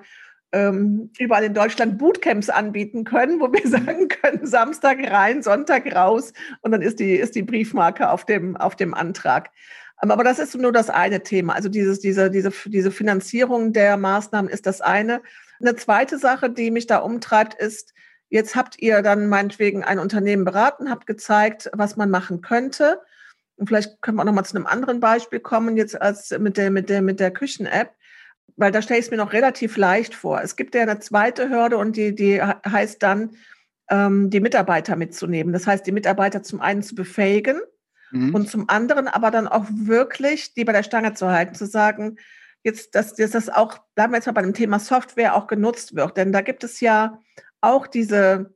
ähm, 0.56 1.12
überall 1.20 1.44
in 1.44 1.54
Deutschland 1.54 1.98
Bootcamps 1.98 2.50
anbieten 2.50 3.04
können, 3.04 3.42
wo 3.42 3.52
wir 3.52 3.68
sagen 3.70 4.08
können, 4.08 4.48
Samstag 4.48 5.00
rein, 5.12 5.44
Sonntag 5.44 5.94
raus 5.94 6.32
und 6.62 6.72
dann 6.72 6.82
ist 6.82 7.00
die, 7.00 7.16
ist 7.16 7.36
die 7.36 7.44
Briefmarke 7.44 8.10
auf 8.10 8.26
dem, 8.26 8.56
auf 8.56 8.78
dem 8.78 8.94
Antrag. 8.94 9.50
Ähm, 10.02 10.12
aber 10.12 10.24
das 10.24 10.40
ist 10.40 10.56
nur 10.56 10.72
das 10.72 10.90
eine 10.90 11.24
Thema. 11.24 11.54
Also 11.54 11.68
dieses, 11.68 12.00
diese, 12.00 12.32
diese, 12.32 12.52
diese 12.66 12.92
Finanzierung 12.92 13.74
der 13.74 13.98
Maßnahmen 13.98 14.50
ist 14.50 14.66
das 14.66 14.80
eine. 14.80 15.22
Eine 15.60 15.76
zweite 15.76 16.18
Sache, 16.18 16.50
die 16.50 16.72
mich 16.72 16.88
da 16.88 17.00
umtreibt, 17.00 17.54
ist, 17.56 17.94
jetzt 18.30 18.56
habt 18.56 18.80
ihr 18.80 19.02
dann 19.02 19.28
meinetwegen 19.28 19.84
ein 19.84 20.00
Unternehmen 20.00 20.46
beraten, 20.46 20.90
habt 20.90 21.06
gezeigt, 21.06 21.70
was 21.74 21.98
man 21.98 22.10
machen 22.10 22.42
könnte. 22.42 23.02
Und 23.58 23.68
vielleicht 23.68 24.02
können 24.02 24.18
wir 24.18 24.22
auch 24.22 24.26
noch 24.26 24.34
mal 24.34 24.44
zu 24.46 24.56
einem 24.56 24.68
anderen 24.68 25.02
Beispiel 25.02 25.42
kommen, 25.42 25.76
jetzt 25.76 26.02
als 26.02 26.32
mit 26.40 26.56
der, 26.56 26.72
mit 26.72 26.90
der, 26.90 27.02
mit 27.02 27.20
der 27.20 27.32
Küchen-App 27.32 27.94
weil 28.58 28.72
da 28.72 28.82
stelle 28.82 29.00
ich 29.00 29.06
es 29.06 29.12
mir 29.12 29.18
noch 29.18 29.34
relativ 29.34 29.78
leicht 29.78 30.16
vor. 30.16 30.42
Es 30.42 30.56
gibt 30.56 30.76
ja 30.76 30.82
eine 30.82 31.00
zweite 31.00 31.50
Hürde 31.50 31.78
und 31.78 31.96
die, 31.96 32.16
die 32.16 32.42
heißt 32.42 33.04
dann, 33.04 33.32
ähm, 33.90 34.30
die 34.30 34.40
Mitarbeiter 34.40 34.96
mitzunehmen. 34.96 35.54
Das 35.54 35.68
heißt, 35.68 35.86
die 35.86 35.92
Mitarbeiter 35.92 36.44
zum 36.44 36.62
einen 36.62 36.82
zu 36.82 36.96
befähigen 36.96 37.60
mhm. 38.12 38.34
und 38.34 38.50
zum 38.50 38.70
anderen 38.70 39.08
aber 39.08 39.32
dann 39.32 39.48
auch 39.48 39.66
wirklich 39.70 40.54
die 40.54 40.66
bei 40.66 40.72
der 40.72 40.84
Stange 40.84 41.14
zu 41.14 41.30
halten, 41.30 41.56
zu 41.56 41.66
sagen, 41.66 42.18
jetzt, 42.64 42.96
dass, 42.96 43.14
dass 43.14 43.32
das 43.32 43.50
auch, 43.50 43.78
bleiben 43.94 44.14
wir 44.14 44.18
jetzt 44.18 44.26
mal 44.26 44.32
bei 44.32 44.42
dem 44.42 44.54
Thema 44.54 44.80
Software 44.80 45.36
auch 45.36 45.48
genutzt 45.48 45.96
wird. 45.96 46.18
Denn 46.18 46.32
da 46.32 46.42
gibt 46.42 46.64
es 46.64 46.80
ja 46.80 47.22
auch 47.62 47.88
diese 47.88 48.55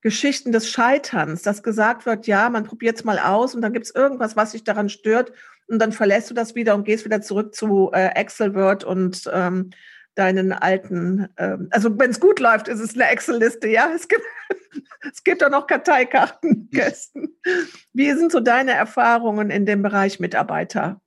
Geschichten 0.00 0.52
des 0.52 0.70
Scheiterns, 0.70 1.42
dass 1.42 1.62
gesagt 1.62 2.06
wird, 2.06 2.26
ja, 2.26 2.48
man 2.50 2.64
probiert 2.64 2.96
es 2.96 3.04
mal 3.04 3.18
aus 3.18 3.54
und 3.54 3.62
dann 3.62 3.72
gibt 3.72 3.86
es 3.86 3.94
irgendwas, 3.94 4.36
was 4.36 4.52
sich 4.52 4.64
daran 4.64 4.88
stört 4.88 5.32
und 5.66 5.78
dann 5.78 5.92
verlässt 5.92 6.30
du 6.30 6.34
das 6.34 6.54
wieder 6.54 6.74
und 6.74 6.84
gehst 6.84 7.04
wieder 7.04 7.22
zurück 7.22 7.54
zu 7.54 7.90
äh, 7.92 8.14
Excel, 8.14 8.54
Word 8.54 8.84
und 8.84 9.28
ähm, 9.32 9.70
deinen 10.14 10.52
alten, 10.52 11.28
ähm, 11.36 11.68
also 11.70 11.98
wenn 11.98 12.10
es 12.10 12.20
gut 12.20 12.40
läuft, 12.40 12.68
ist 12.68 12.80
es 12.80 12.94
eine 12.94 13.08
Excel-Liste, 13.08 13.68
ja. 13.68 13.90
Es 13.94 14.08
gibt, 14.08 14.22
es 15.12 15.22
gibt 15.24 15.44
auch 15.44 15.50
noch 15.50 15.66
Karteikartenkästen. 15.66 17.36
Wie 17.92 18.12
sind 18.12 18.32
so 18.32 18.40
deine 18.40 18.72
Erfahrungen 18.72 19.50
in 19.50 19.66
dem 19.66 19.82
Bereich 19.82 20.18
Mitarbeiter? 20.20 21.00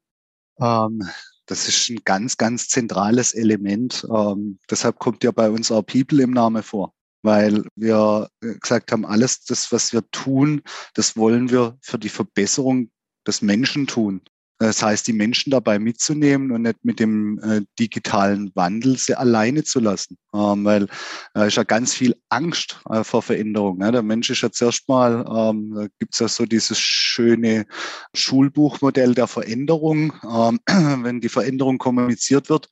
Ähm, 0.60 1.08
das 1.47 1.67
ist 1.67 1.89
ein 1.89 1.99
ganz, 2.06 2.38
ganz 2.38 2.67
zentrales 2.67 3.34
Element. 3.34 4.06
Ähm, 4.13 4.60
deshalb 4.69 4.99
kommt 4.99 5.23
ja 5.23 5.32
bei 5.32 5.49
uns 5.49 5.71
auch 5.71 5.82
People 5.82 6.21
im 6.21 6.32
Namen 6.32 6.62
vor 6.62 6.93
weil 7.21 7.63
wir 7.75 8.29
äh, 8.41 8.55
gesagt 8.55 8.91
haben, 8.91 9.05
alles 9.05 9.43
das, 9.45 9.71
was 9.71 9.93
wir 9.93 10.10
tun, 10.12 10.62
das 10.93 11.17
wollen 11.17 11.49
wir 11.49 11.77
für 11.82 11.99
die 11.99 12.10
Verbesserung 12.10 12.89
des 13.27 13.41
Menschen 13.41 13.88
tun. 13.88 14.21
Das 14.62 14.84
heißt, 14.84 15.08
die 15.08 15.13
Menschen 15.13 15.51
dabei 15.51 15.79
mitzunehmen 15.79 16.51
und 16.51 16.63
nicht 16.63 16.84
mit 16.84 16.99
dem 16.99 17.39
äh, 17.39 17.62
digitalen 17.79 18.51
Wandel 18.55 18.97
sie 18.97 19.15
alleine 19.15 19.63
zu 19.63 19.79
lassen. 19.79 20.17
Ähm, 20.34 20.65
weil 20.65 20.88
äh, 21.34 21.47
ist 21.47 21.55
ja 21.55 21.63
ganz 21.63 21.93
viel 21.93 22.13
Angst 22.27 22.82
äh, 22.89 23.05
vor 23.05 23.21
Veränderung. 23.21 23.77
Ne? 23.77 23.93
Der 23.93 24.03
Mensch 24.03 24.29
ist 24.29 24.41
ja 24.41 24.51
zuerst 24.51 24.89
mal, 24.89 25.25
ähm, 25.34 25.73
da 25.75 25.88
gibt 25.97 26.13
es 26.13 26.19
ja 26.19 26.27
so 26.27 26.45
dieses 26.45 26.77
schöne 26.77 27.67
Schulbuchmodell 28.13 29.15
der 29.15 29.27
Veränderung. 29.27 30.12
Ähm, 30.29 30.60
wenn 31.03 31.21
die 31.21 31.29
Veränderung 31.29 31.77
kommuniziert 31.77 32.49
wird, 32.49 32.69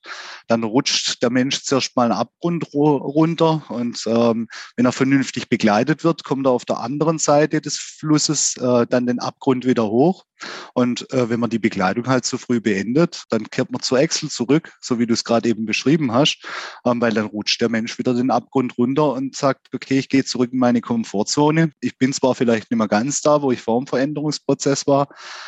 dann 0.48 0.66
rutscht 0.66 1.17
der 1.20 1.30
Mensch 1.30 1.64
zuerst 1.64 1.96
mal 1.96 2.04
einen 2.04 2.20
Abgrund 2.20 2.74
runter 2.74 3.64
und 3.70 4.04
ähm, 4.08 4.48
wenn 4.76 4.86
er 4.86 4.92
vernünftig 4.92 5.50
begleitet 5.50 6.04
wird, 6.04 6.24
kommt 6.24 6.46
er 6.46 6.52
auf 6.52 6.66
der 6.66 6.80
anderen 6.80 7.20
Seite 7.20 7.62
des 7.62 7.78
Flusses 7.78 8.56
äh, 8.58 8.86
dann 8.88 9.08
den 9.08 9.20
Abgrund 9.20 9.66
wieder 9.66 9.88
hoch. 9.88 10.26
Und 10.74 11.12
äh, 11.12 11.30
wenn 11.30 11.40
man 11.40 11.50
die 11.50 11.60
Begleitung 11.60 12.08
halt 12.08 12.26
zu 12.26 12.38
früh 12.38 12.60
beendet, 12.60 13.24
dann 13.30 13.50
kehrt 13.50 13.72
man 13.72 13.82
zu 13.82 13.96
Excel 13.96 14.30
zurück, 14.30 14.72
so 14.82 15.00
wie 15.00 15.08
du 15.08 15.14
es 15.14 15.24
gerade 15.24 15.50
eben 15.50 15.66
beschrieben 15.66 16.14
hast, 16.14 16.46
ähm, 16.86 17.02
weil 17.02 17.14
dann 17.14 17.26
rutscht 17.26 17.60
der 17.62 17.70
Mensch 17.70 17.98
wieder 17.98 18.14
den 18.14 18.32
Abgrund 18.32 18.78
runter 18.78 19.14
und 19.14 19.36
sagt, 19.36 19.74
okay, 19.74 19.98
ich 20.00 20.10
gehe 20.10 20.24
zurück 20.24 20.52
in 20.54 20.60
meine 20.60 20.82
Komfortzone. 20.82 21.72
Ich 21.80 21.98
bin 21.98 22.14
zwar 22.14 22.36
vielleicht 22.36 22.70
nicht 22.70 22.78
mehr 22.78 22.88
ganz 22.88 23.22
da, 23.22 23.42
wo 23.42 23.52
ich 23.52 23.62
vor 23.62 23.80
dem 23.80 23.88
Veränderungsprozess 23.88 24.86
war, 24.86 25.08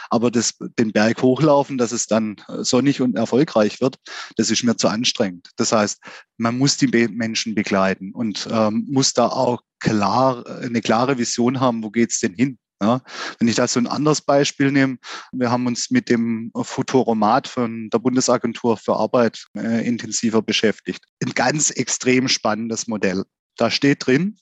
aber 0.09 0.31
das, 0.31 0.55
den 0.79 0.91
Berg 0.91 1.21
hochlaufen, 1.21 1.77
dass 1.77 1.91
es 1.91 2.07
dann 2.07 2.37
äh, 2.47 2.63
sonnig 2.63 3.01
und 3.01 3.15
erfolgreich 3.15 3.81
wird, 3.81 3.97
das 4.37 4.49
ist 4.49 4.63
mir 4.63 4.75
zu 4.77 4.87
anstrengend. 4.87 5.49
Das 5.59 5.71
heißt, 5.71 5.99
man 6.37 6.57
muss 6.57 6.77
die 6.77 6.87
Menschen 6.87 7.55
begleiten 7.55 8.11
und 8.13 8.47
ähm, 8.51 8.85
muss 8.89 9.13
da 9.13 9.27
auch 9.27 9.61
klar, 9.79 10.45
eine 10.61 10.81
klare 10.81 11.17
Vision 11.17 11.59
haben, 11.59 11.83
wo 11.83 11.89
geht's 11.89 12.19
denn 12.19 12.33
hin? 12.33 12.57
Ja, 12.81 13.01
wenn 13.39 13.49
ich 13.49 13.55
da 13.55 13.67
so 13.67 13.77
ein 13.77 13.87
anderes 13.87 14.21
Beispiel 14.21 14.71
nehme, 14.71 14.99
wir 15.33 15.51
haben 15.51 15.67
uns 15.67 15.91
mit 15.91 16.07
dem 16.07 16.49
Futoromat 16.55 17.49
von 17.49 17.89
der 17.89 17.99
Bundesagentur 17.99 18.77
für 18.77 18.95
Arbeit 18.95 19.47
äh, 19.53 19.85
intensiver 19.85 20.41
beschäftigt. 20.41 21.03
Ein 21.21 21.33
ganz 21.33 21.71
extrem 21.71 22.29
spannendes 22.29 22.87
Modell. 22.87 23.25
Da 23.57 23.69
steht 23.69 24.07
drin, 24.07 24.37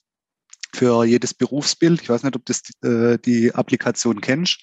für 0.74 1.04
jedes 1.04 1.34
Berufsbild. 1.34 2.02
Ich 2.02 2.08
weiß 2.08 2.22
nicht, 2.22 2.36
ob 2.36 2.44
du 2.44 2.52
äh, 2.88 3.18
die 3.18 3.54
Applikation 3.54 4.20
kennst. 4.20 4.62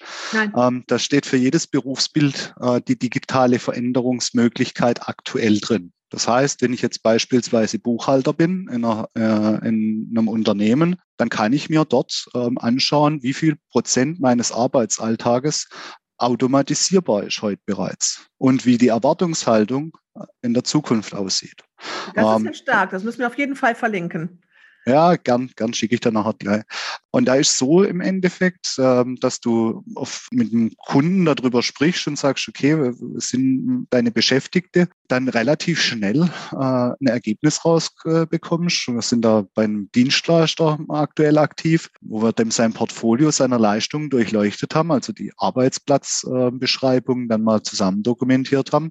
Ähm, 0.56 0.84
da 0.86 0.98
steht 0.98 1.26
für 1.26 1.36
jedes 1.36 1.66
Berufsbild 1.66 2.54
äh, 2.60 2.80
die 2.80 2.98
digitale 2.98 3.58
Veränderungsmöglichkeit 3.58 5.08
aktuell 5.08 5.58
drin. 5.60 5.92
Das 6.10 6.28
heißt, 6.28 6.62
wenn 6.62 6.72
ich 6.72 6.82
jetzt 6.82 7.02
beispielsweise 7.02 7.78
Buchhalter 7.78 8.32
bin 8.32 8.68
in, 8.68 8.84
einer, 8.84 9.08
äh, 9.14 9.68
in 9.68 10.08
einem 10.10 10.28
Unternehmen, 10.28 10.96
dann 11.16 11.28
kann 11.28 11.52
ich 11.52 11.68
mir 11.68 11.84
dort 11.84 12.26
ähm, 12.34 12.58
anschauen, 12.58 13.22
wie 13.22 13.34
viel 13.34 13.56
Prozent 13.70 14.20
meines 14.20 14.52
Arbeitsalltages 14.52 15.68
automatisierbar 16.18 17.24
ist 17.24 17.42
heute 17.42 17.60
bereits 17.66 18.26
und 18.38 18.64
wie 18.64 18.78
die 18.78 18.88
Erwartungshaltung 18.88 19.96
in 20.42 20.54
der 20.54 20.64
Zukunft 20.64 21.14
aussieht. 21.14 21.62
Das 22.14 22.16
ist 22.16 22.16
ja 22.16 22.36
ähm, 22.36 22.54
stark, 22.54 22.90
das 22.90 23.02
müssen 23.02 23.18
wir 23.18 23.26
auf 23.26 23.36
jeden 23.36 23.56
Fall 23.56 23.74
verlinken. 23.74 24.40
Ja, 24.86 25.16
gern, 25.16 25.50
gern 25.56 25.74
schicke 25.74 25.96
ich 25.96 26.00
dann 26.00 26.14
nachher 26.14 26.34
gleich. 26.34 26.62
Und 27.16 27.24
da 27.24 27.36
ist 27.36 27.56
so 27.56 27.82
im 27.82 28.02
Endeffekt, 28.02 28.76
ähm, 28.78 29.16
dass 29.18 29.40
du 29.40 29.82
mit 30.30 30.52
dem 30.52 30.76
Kunden 30.76 31.24
darüber 31.24 31.62
sprichst 31.62 32.06
und 32.08 32.18
sagst, 32.18 32.46
okay, 32.46 32.92
sind 33.14 33.86
deine 33.88 34.10
Beschäftigte, 34.10 34.90
dann 35.08 35.30
relativ 35.30 35.80
schnell 35.80 36.24
äh, 36.52 36.56
ein 36.56 37.06
Ergebnis 37.06 37.64
rausbekommst. 37.64 38.88
Wir 38.88 39.00
sind 39.00 39.24
da 39.24 39.46
beim 39.54 39.88
Dienstleister 39.94 40.78
aktuell 40.90 41.38
aktiv, 41.38 41.88
wo 42.02 42.22
wir 42.22 42.34
dem 42.34 42.50
sein 42.50 42.74
Portfolio 42.74 43.30
seiner 43.30 43.58
Leistungen 43.58 44.10
durchleuchtet 44.10 44.74
haben, 44.74 44.92
also 44.92 45.14
die 45.14 45.32
Arbeitsplatzbeschreibung 45.38 47.28
dann 47.28 47.42
mal 47.42 47.62
zusammen 47.62 48.02
dokumentiert 48.02 48.74
haben. 48.74 48.90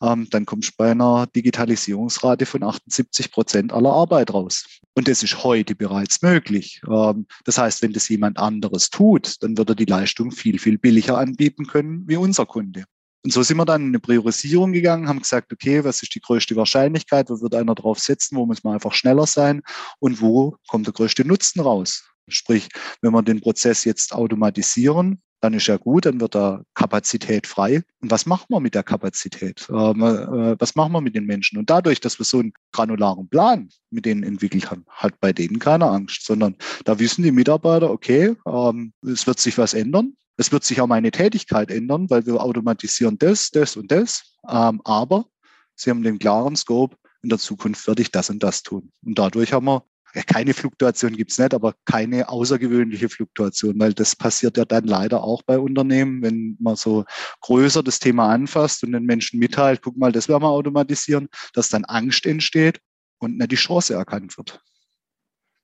Ähm, 0.00 0.28
dann 0.30 0.46
kommst 0.46 0.70
du 0.70 0.74
bei 0.78 0.92
einer 0.92 1.26
Digitalisierungsrate 1.26 2.46
von 2.46 2.62
78 2.62 3.30
Prozent 3.30 3.74
aller 3.74 3.92
Arbeit 3.92 4.32
raus. 4.32 4.64
Und 4.94 5.08
das 5.08 5.22
ist 5.22 5.44
heute 5.44 5.74
bereits 5.74 6.22
möglich. 6.22 6.80
Ähm, 6.90 7.26
das 7.44 7.58
heißt, 7.58 7.65
wenn 7.82 7.92
das 7.92 8.08
jemand 8.08 8.38
anderes 8.38 8.90
tut, 8.90 9.42
dann 9.42 9.56
wird 9.58 9.70
er 9.70 9.74
die 9.74 9.84
Leistung 9.84 10.30
viel, 10.30 10.58
viel 10.58 10.78
billiger 10.78 11.18
anbieten 11.18 11.66
können 11.66 12.04
wie 12.06 12.16
unser 12.16 12.46
Kunde. 12.46 12.84
Und 13.24 13.32
so 13.32 13.42
sind 13.42 13.56
wir 13.56 13.64
dann 13.64 13.82
in 13.82 13.88
eine 13.88 13.98
Priorisierung 13.98 14.72
gegangen, 14.72 15.08
haben 15.08 15.18
gesagt, 15.18 15.52
okay, 15.52 15.82
was 15.82 16.00
ist 16.00 16.14
die 16.14 16.20
größte 16.20 16.54
Wahrscheinlichkeit, 16.54 17.28
wo 17.28 17.40
wird 17.40 17.56
einer 17.56 17.74
drauf 17.74 17.98
setzen, 17.98 18.36
wo 18.36 18.46
muss 18.46 18.62
man 18.62 18.74
einfach 18.74 18.94
schneller 18.94 19.26
sein 19.26 19.62
und 19.98 20.20
wo 20.20 20.56
kommt 20.68 20.86
der 20.86 20.94
größte 20.94 21.26
Nutzen 21.26 21.60
raus. 21.60 22.08
Sprich, 22.28 22.68
wenn 23.02 23.12
wir 23.12 23.22
den 23.22 23.40
Prozess 23.40 23.84
jetzt 23.84 24.12
automatisieren, 24.12 25.22
dann 25.40 25.54
ist 25.54 25.66
ja 25.66 25.76
gut, 25.76 26.06
dann 26.06 26.20
wird 26.20 26.34
da 26.34 26.62
Kapazität 26.74 27.46
frei. 27.46 27.82
Und 28.00 28.10
was 28.10 28.26
machen 28.26 28.46
wir 28.48 28.60
mit 28.60 28.74
der 28.74 28.82
Kapazität? 28.82 29.66
Ähm, 29.70 30.02
äh, 30.02 30.56
was 30.58 30.74
machen 30.74 30.92
wir 30.92 31.00
mit 31.00 31.14
den 31.14 31.26
Menschen? 31.26 31.58
Und 31.58 31.70
dadurch, 31.70 32.00
dass 32.00 32.18
wir 32.18 32.24
so 32.24 32.38
einen 32.38 32.52
granularen 32.72 33.28
Plan 33.28 33.68
mit 33.90 34.06
denen 34.06 34.22
entwickelt 34.22 34.70
haben, 34.70 34.84
hat 34.88 35.20
bei 35.20 35.32
denen 35.32 35.58
keine 35.58 35.86
Angst, 35.86 36.24
sondern 36.24 36.56
da 36.84 36.98
wissen 36.98 37.22
die 37.22 37.32
Mitarbeiter, 37.32 37.90
okay, 37.90 38.36
ähm, 38.46 38.92
es 39.06 39.26
wird 39.26 39.38
sich 39.38 39.58
was 39.58 39.74
ändern. 39.74 40.14
Es 40.38 40.52
wird 40.52 40.64
sich 40.64 40.80
auch 40.80 40.86
meine 40.86 41.10
Tätigkeit 41.10 41.70
ändern, 41.70 42.10
weil 42.10 42.26
wir 42.26 42.42
automatisieren 42.42 43.18
das, 43.18 43.50
das 43.50 43.76
und 43.76 43.90
das. 43.90 44.36
Ähm, 44.48 44.80
aber 44.84 45.26
sie 45.74 45.90
haben 45.90 46.02
den 46.02 46.18
klaren 46.18 46.56
Scope, 46.56 46.96
in 47.22 47.30
der 47.30 47.38
Zukunft 47.38 47.86
werde 47.86 48.02
ich 48.02 48.10
das 48.10 48.30
und 48.30 48.42
das 48.42 48.62
tun. 48.62 48.92
Und 49.04 49.18
dadurch 49.18 49.52
haben 49.52 49.66
wir 49.66 49.84
keine 50.22 50.54
Fluktuation 50.54 51.16
gibt's 51.16 51.38
nicht, 51.38 51.54
aber 51.54 51.74
keine 51.84 52.28
außergewöhnliche 52.28 53.08
Fluktuation, 53.08 53.78
weil 53.78 53.92
das 53.92 54.16
passiert 54.16 54.56
ja 54.56 54.64
dann 54.64 54.84
leider 54.84 55.22
auch 55.22 55.42
bei 55.42 55.58
Unternehmen, 55.58 56.22
wenn 56.22 56.56
man 56.60 56.76
so 56.76 57.04
größer 57.40 57.82
das 57.82 57.98
Thema 57.98 58.32
anfasst 58.32 58.82
und 58.84 58.92
den 58.92 59.04
Menschen 59.04 59.38
mitteilt, 59.38 59.82
guck 59.82 59.96
mal, 59.96 60.12
das 60.12 60.28
werden 60.28 60.42
wir 60.42 60.48
automatisieren, 60.48 61.28
dass 61.52 61.68
dann 61.68 61.84
Angst 61.84 62.26
entsteht 62.26 62.80
und 63.18 63.36
nicht 63.36 63.52
die 63.52 63.56
Chance 63.56 63.94
erkannt 63.94 64.36
wird. 64.36 64.60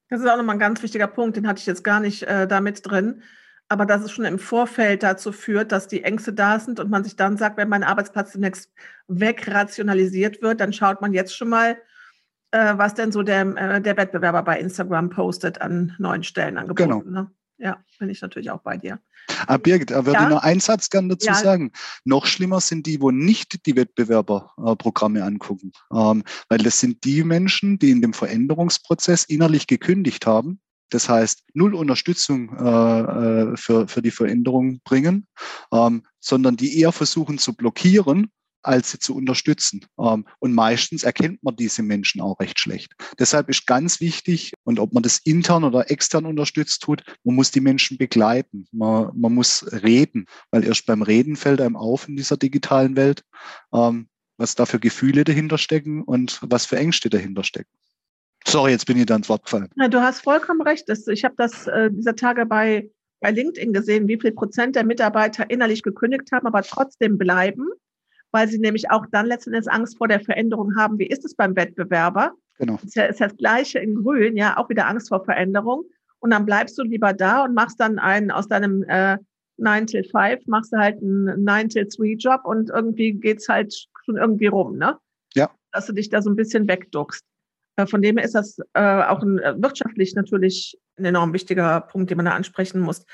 Das 0.08 0.20
ist 0.20 0.26
auch 0.28 0.36
nochmal 0.36 0.56
ein 0.56 0.60
ganz 0.60 0.82
wichtiger 0.82 1.06
Punkt, 1.06 1.36
den 1.36 1.48
hatte 1.48 1.60
ich 1.60 1.66
jetzt 1.66 1.84
gar 1.84 2.00
nicht 2.00 2.24
äh, 2.24 2.46
damit 2.46 2.80
drin. 2.84 3.22
Aber 3.68 3.86
dass 3.86 4.02
es 4.02 4.12
schon 4.12 4.26
im 4.26 4.38
Vorfeld 4.38 5.02
dazu 5.02 5.32
führt, 5.32 5.72
dass 5.72 5.88
die 5.88 6.04
Ängste 6.04 6.34
da 6.34 6.60
sind 6.60 6.78
und 6.78 6.90
man 6.90 7.04
sich 7.04 7.16
dann 7.16 7.38
sagt, 7.38 7.56
wenn 7.56 7.70
mein 7.70 7.84
Arbeitsplatz 7.84 8.32
demnächst 8.32 8.70
wegrationalisiert 9.08 10.42
wird, 10.42 10.60
dann 10.60 10.74
schaut 10.74 11.00
man 11.00 11.14
jetzt 11.14 11.34
schon 11.34 11.48
mal, 11.48 11.78
äh, 12.52 12.78
was 12.78 12.94
denn 12.94 13.12
so 13.12 13.22
der, 13.22 13.42
äh, 13.56 13.80
der 13.80 13.96
Wettbewerber 13.96 14.42
bei 14.42 14.60
Instagram 14.60 15.10
postet 15.10 15.60
an 15.60 15.94
neuen 15.98 16.22
Stellenangeboten. 16.22 17.04
Genau. 17.04 17.10
Ne? 17.10 17.30
Ja, 17.58 17.78
bin 17.98 18.10
ich 18.10 18.20
natürlich 18.20 18.50
auch 18.50 18.60
bei 18.60 18.76
dir. 18.76 18.98
Ah, 19.46 19.56
Birgit, 19.56 19.90
da 19.90 20.04
würde 20.04 20.18
ja? 20.18 20.24
ich 20.24 20.30
noch 20.30 20.42
einen 20.42 20.60
Satz 20.60 20.90
gerne 20.90 21.08
dazu 21.08 21.28
ja. 21.28 21.34
sagen. 21.34 21.72
Noch 22.04 22.26
schlimmer 22.26 22.60
sind 22.60 22.86
die, 22.86 23.00
wo 23.00 23.10
nicht 23.10 23.66
die 23.66 23.76
Wettbewerberprogramme 23.76 25.20
äh, 25.20 25.22
angucken. 25.22 25.72
Ähm, 25.92 26.24
weil 26.48 26.58
das 26.58 26.80
sind 26.80 27.04
die 27.04 27.22
Menschen, 27.22 27.78
die 27.78 27.90
in 27.90 28.02
dem 28.02 28.12
Veränderungsprozess 28.12 29.24
innerlich 29.24 29.66
gekündigt 29.66 30.26
haben. 30.26 30.60
Das 30.90 31.08
heißt, 31.08 31.44
null 31.54 31.74
Unterstützung 31.74 32.54
äh, 32.58 33.00
äh 33.00 33.56
für, 33.56 33.88
für 33.88 34.02
die 34.02 34.10
Veränderung 34.10 34.80
bringen, 34.84 35.26
ähm, 35.72 36.02
sondern 36.20 36.56
die 36.56 36.80
eher 36.80 36.92
versuchen 36.92 37.38
zu 37.38 37.54
blockieren 37.54 38.30
als 38.62 38.92
sie 38.92 38.98
zu 38.98 39.14
unterstützen. 39.14 39.85
Ähm, 39.98 40.27
und 40.38 40.55
meistens 40.55 41.03
erkennt 41.03 41.42
man 41.42 41.57
diese 41.57 41.83
Menschen 41.83 42.20
auch 42.20 42.38
recht 42.40 42.59
schlecht. 42.59 42.92
Deshalb 43.18 43.48
ist 43.48 43.66
ganz 43.66 44.01
wichtig, 44.01 44.53
und 44.64 44.79
ob 44.79 44.92
man 44.92 45.03
das 45.03 45.18
intern 45.18 45.64
oder 45.64 45.90
extern 45.90 46.27
unterstützt 46.27 46.83
tut, 46.83 47.03
man 47.25 47.35
muss 47.35 47.51
die 47.51 47.61
Menschen 47.61 47.98
begleiten. 47.98 48.66
Man, 48.72 49.11
man 49.14 49.35
muss 49.35 49.64
reden, 49.83 50.27
weil 50.51 50.64
erst 50.64 50.87
beim 50.87 51.03
Reden 51.03 51.37
fällt 51.37 51.61
einem 51.61 51.77
auf 51.77 52.09
in 52.09 52.16
dieser 52.16 52.37
digitalen 52.37 52.96
Welt, 52.96 53.22
ähm, 53.72 54.09
was 54.37 54.55
da 54.55 54.66
für 54.66 54.81
Gefühle 54.81 55.25
dahinter 55.25 55.59
stecken 55.59 56.03
und 56.03 56.40
was 56.42 56.66
für 56.66 56.77
Ängste 56.77 57.11
dahinter 57.11 57.44
stecken. 57.44 57.70
Sorry, 58.44 58.72
jetzt 58.72 58.87
bin 58.87 58.96
ich 58.96 59.07
da 59.07 59.16
ins 59.16 59.29
Wort 59.29 59.44
gefallen. 59.44 59.68
Ja, 59.77 59.88
du 59.88 60.01
hast 60.01 60.20
vollkommen 60.20 60.62
recht. 60.62 60.88
Ich 60.88 61.25
habe 61.25 61.35
das 61.38 61.66
äh, 61.68 61.90
dieser 61.92 62.16
Tage 62.16 62.44
bei, 62.46 62.90
bei 63.20 63.31
LinkedIn 63.31 63.72
gesehen, 63.72 64.09
wie 64.09 64.18
viel 64.20 64.33
Prozent 64.33 64.75
der 64.75 64.85
Mitarbeiter 64.85 65.48
innerlich 65.48 65.83
gekündigt 65.83 66.33
haben, 66.33 66.46
aber 66.46 66.62
trotzdem 66.62 67.18
bleiben 67.18 67.68
weil 68.32 68.48
sie 68.48 68.58
nämlich 68.58 68.90
auch 68.90 69.06
dann 69.12 69.26
letztendlich 69.26 69.70
Angst 69.70 69.98
vor 69.98 70.08
der 70.08 70.20
Veränderung 70.20 70.76
haben. 70.76 70.98
Wie 70.98 71.06
ist 71.06 71.24
es 71.24 71.34
beim 71.34 71.54
Wettbewerber? 71.54 72.32
Genau. 72.58 72.78
Ist 72.82 72.96
ja, 72.96 73.04
ist 73.04 73.20
das 73.20 73.36
Gleiche 73.36 73.78
in 73.78 73.94
Grün, 73.94 74.36
ja, 74.36 74.56
auch 74.56 74.68
wieder 74.68 74.88
Angst 74.88 75.08
vor 75.08 75.24
Veränderung. 75.24 75.84
Und 76.18 76.30
dann 76.30 76.46
bleibst 76.46 76.78
du 76.78 76.82
lieber 76.82 77.12
da 77.12 77.44
und 77.44 77.54
machst 77.54 77.80
dann 77.80 77.98
einen 77.98 78.30
aus 78.30 78.48
deinem 78.48 78.84
äh, 78.84 79.18
9 79.58 79.86
till 79.86 80.04
5, 80.04 80.46
machst 80.46 80.72
du 80.72 80.78
halt 80.78 81.02
einen 81.02 81.44
9 81.44 81.68
till 81.68 81.86
3 81.86 82.14
Job 82.18 82.42
und 82.44 82.70
irgendwie 82.70 83.12
geht's 83.12 83.48
halt 83.48 83.74
schon 84.04 84.16
irgendwie 84.16 84.46
rum, 84.46 84.76
ne? 84.76 84.98
Ja. 85.34 85.50
Dass 85.72 85.86
du 85.86 85.92
dich 85.92 86.08
da 86.08 86.22
so 86.22 86.30
ein 86.30 86.36
bisschen 86.36 86.68
wegduckst. 86.68 87.24
Äh, 87.76 87.86
von 87.86 88.02
dem 88.02 88.16
her 88.16 88.24
ist 88.24 88.34
das 88.34 88.58
äh, 88.74 89.02
auch 89.02 89.22
ein, 89.22 89.38
äh, 89.38 89.54
wirtschaftlich 89.56 90.14
natürlich 90.14 90.78
ein 90.98 91.06
enorm 91.06 91.32
wichtiger 91.32 91.80
Punkt, 91.80 92.10
den 92.10 92.16
man 92.16 92.26
da 92.26 92.32
ansprechen 92.32 92.80
muss. 92.80 93.04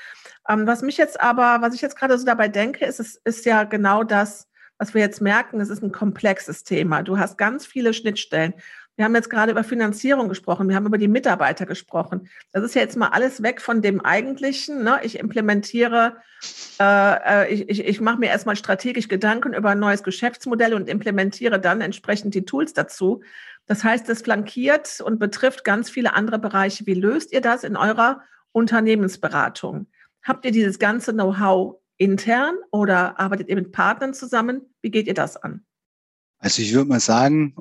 Ähm, 0.47 0.67
was 0.67 0.81
mich 0.81 0.97
jetzt 0.97 1.19
aber, 1.21 1.61
was 1.61 1.73
ich 1.73 1.81
jetzt 1.81 1.97
gerade 1.97 2.17
so 2.17 2.25
dabei 2.25 2.47
denke, 2.47 2.85
ist, 2.85 2.99
es 2.99 3.21
ist 3.23 3.45
ja 3.45 3.63
genau 3.63 4.03
das, 4.03 4.48
was 4.79 4.93
wir 4.93 5.01
jetzt 5.01 5.21
merken, 5.21 5.59
es 5.59 5.69
ist 5.69 5.83
ein 5.83 5.91
komplexes 5.91 6.63
Thema. 6.63 7.03
Du 7.03 7.19
hast 7.19 7.37
ganz 7.37 7.65
viele 7.65 7.93
Schnittstellen. 7.93 8.53
Wir 8.95 9.05
haben 9.05 9.15
jetzt 9.15 9.29
gerade 9.29 9.51
über 9.51 9.63
Finanzierung 9.63 10.27
gesprochen, 10.27 10.67
wir 10.67 10.75
haben 10.75 10.85
über 10.85 10.97
die 10.97 11.07
Mitarbeiter 11.07 11.65
gesprochen. 11.65 12.27
Das 12.51 12.63
ist 12.63 12.75
ja 12.75 12.81
jetzt 12.81 12.97
mal 12.97 13.09
alles 13.09 13.41
weg 13.43 13.61
von 13.61 13.81
dem 13.81 14.01
eigentlichen. 14.01 14.83
Ne? 14.83 14.99
Ich 15.03 15.19
implementiere, 15.19 16.17
äh, 16.81 17.43
äh, 17.45 17.53
ich, 17.53 17.69
ich, 17.69 17.85
ich 17.85 18.01
mache 18.01 18.19
mir 18.19 18.27
erstmal 18.27 18.57
strategisch 18.57 19.07
Gedanken 19.07 19.53
über 19.53 19.69
ein 19.69 19.79
neues 19.79 20.03
Geschäftsmodell 20.03 20.73
und 20.73 20.89
implementiere 20.89 21.59
dann 21.59 21.79
entsprechend 21.79 22.33
die 22.33 22.43
Tools 22.43 22.73
dazu. 22.73 23.21
Das 23.67 23.83
heißt, 23.83 24.09
es 24.09 24.21
flankiert 24.21 24.99
und 24.99 25.19
betrifft 25.19 25.63
ganz 25.63 25.89
viele 25.89 26.13
andere 26.13 26.39
Bereiche. 26.39 26.85
Wie 26.85 26.93
löst 26.93 27.31
ihr 27.31 27.41
das 27.41 27.63
in 27.63 27.77
eurer 27.77 28.21
Unternehmensberatung? 28.51 29.87
Habt 30.23 30.43
ihr 30.43 30.51
dieses 30.51 30.79
ganze 30.79 31.13
Know-how 31.13 31.79
intern 31.99 32.55
oder 32.71 33.19
arbeitet 33.19 33.49
ihr 33.49 33.55
mit 33.55 33.71
Partnern 33.71 34.15
zusammen? 34.15 34.61
Wie 34.81 34.89
geht 34.89 35.05
ihr 35.05 35.13
das 35.13 35.37
an? 35.37 35.63
Also 36.39 36.61
ich 36.61 36.73
würde 36.73 36.89
mal 36.89 36.99
sagen, 36.99 37.55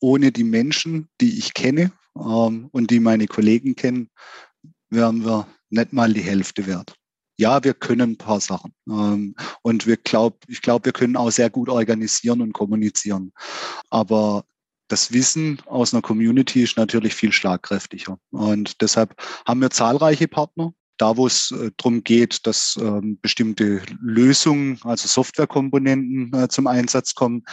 ohne 0.00 0.32
die 0.32 0.44
Menschen, 0.44 1.08
die 1.20 1.38
ich 1.38 1.54
kenne 1.54 1.92
ähm, 2.16 2.68
und 2.72 2.90
die 2.90 3.00
meine 3.00 3.26
Kollegen 3.26 3.76
kennen, 3.76 4.10
wären 4.90 5.24
wir 5.24 5.46
nicht 5.70 5.92
mal 5.92 6.12
die 6.12 6.20
Hälfte 6.20 6.66
wert. 6.66 6.94
Ja, 7.36 7.64
wir 7.64 7.74
können 7.74 8.12
ein 8.12 8.18
paar 8.18 8.40
Sachen. 8.40 8.74
Ähm, 8.88 9.34
und 9.62 9.86
wir 9.86 9.96
glaub, 9.96 10.44
ich 10.48 10.60
glaube, 10.60 10.86
wir 10.86 10.92
können 10.92 11.16
auch 11.16 11.30
sehr 11.30 11.50
gut 11.50 11.68
organisieren 11.68 12.42
und 12.42 12.52
kommunizieren. 12.52 13.32
Aber 13.90 14.44
das 14.88 15.12
Wissen 15.12 15.60
aus 15.66 15.94
einer 15.94 16.02
Community 16.02 16.62
ist 16.62 16.76
natürlich 16.76 17.14
viel 17.14 17.32
schlagkräftiger. 17.32 18.18
Und 18.30 18.80
deshalb 18.82 19.14
haben 19.46 19.60
wir 19.60 19.70
zahlreiche 19.70 20.28
Partner, 20.28 20.74
da, 20.98 21.16
wo 21.16 21.26
es 21.26 21.50
äh, 21.50 21.70
darum 21.76 22.04
geht, 22.04 22.46
dass 22.46 22.78
ähm, 22.80 23.18
bestimmte 23.20 23.82
Lösungen, 24.00 24.78
also 24.84 25.08
Softwarekomponenten 25.08 26.32
äh, 26.34 26.48
zum 26.48 26.66
Einsatz 26.66 27.14
kommen, 27.14 27.44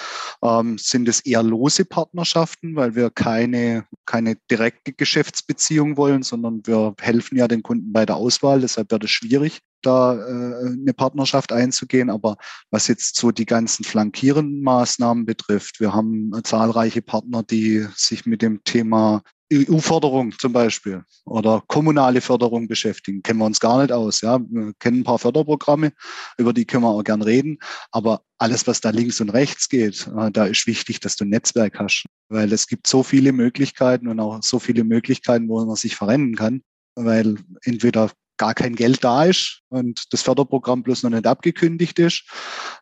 ähm, 0.43 0.77
sind 0.77 1.07
es 1.07 1.21
eher 1.21 1.43
lose 1.43 1.85
Partnerschaften, 1.85 2.75
weil 2.75 2.95
wir 2.95 3.09
keine, 3.09 3.85
keine 4.05 4.37
direkte 4.49 4.93
Geschäftsbeziehung 4.93 5.97
wollen, 5.97 6.23
sondern 6.23 6.61
wir 6.65 6.93
helfen 6.99 7.37
ja 7.37 7.47
den 7.47 7.63
Kunden 7.63 7.91
bei 7.91 8.05
der 8.05 8.15
Auswahl. 8.15 8.61
Deshalb 8.61 8.91
wird 8.91 9.03
es 9.03 9.11
schwierig, 9.11 9.61
da 9.81 10.13
äh, 10.15 10.65
eine 10.65 10.93
Partnerschaft 10.93 11.51
einzugehen. 11.51 12.09
Aber 12.09 12.37
was 12.69 12.87
jetzt 12.87 13.15
so 13.15 13.31
die 13.31 13.45
ganzen 13.45 13.83
flankierenden 13.83 14.61
Maßnahmen 14.61 15.25
betrifft, 15.25 15.79
wir 15.79 15.93
haben 15.93 16.31
zahlreiche 16.43 17.01
Partner, 17.01 17.43
die 17.43 17.87
sich 17.95 18.25
mit 18.25 18.41
dem 18.41 18.63
Thema 18.63 19.23
EU-Förderung 19.51 20.31
zum 20.37 20.53
Beispiel 20.53 21.03
oder 21.25 21.63
kommunale 21.67 22.21
Förderung 22.21 22.67
beschäftigen. 22.67 23.21
Kennen 23.21 23.39
wir 23.39 23.45
uns 23.45 23.59
gar 23.59 23.81
nicht 23.81 23.91
aus. 23.91 24.21
Ja, 24.21 24.39
wir 24.39 24.73
kennen 24.79 25.01
ein 25.01 25.03
paar 25.03 25.19
Förderprogramme, 25.19 25.91
über 26.37 26.53
die 26.53 26.65
können 26.65 26.83
wir 26.83 26.89
auch 26.89 27.03
gern 27.03 27.21
reden. 27.21 27.57
Aber 27.91 28.21
alles, 28.37 28.65
was 28.67 28.81
da 28.81 28.89
links 28.89 29.19
und 29.21 29.29
rechts 29.29 29.69
geht, 29.69 30.07
äh, 30.17 30.31
da 30.31 30.45
ist 30.45 30.67
wichtig, 30.67 30.99
dass 30.99 31.15
du 31.15 31.25
ein 31.25 31.29
Netzwerk 31.29 31.79
hast, 31.79 32.05
weil 32.29 32.51
es 32.53 32.67
gibt 32.67 32.87
so 32.87 33.03
viele 33.03 33.33
Möglichkeiten 33.33 34.07
und 34.07 34.19
auch 34.19 34.41
so 34.41 34.59
viele 34.59 34.83
Möglichkeiten, 34.83 35.49
wo 35.49 35.63
man 35.63 35.75
sich 35.75 35.95
verrennen 35.95 36.35
kann. 36.35 36.61
Weil 36.95 37.35
entweder 37.63 38.11
gar 38.41 38.55
kein 38.55 38.75
Geld 38.75 39.03
da 39.03 39.25
ist 39.25 39.61
und 39.69 40.11
das 40.11 40.23
Förderprogramm 40.23 40.81
bloß 40.81 41.03
noch 41.03 41.11
nicht 41.11 41.27
abgekündigt 41.27 41.99
ist 41.99 42.23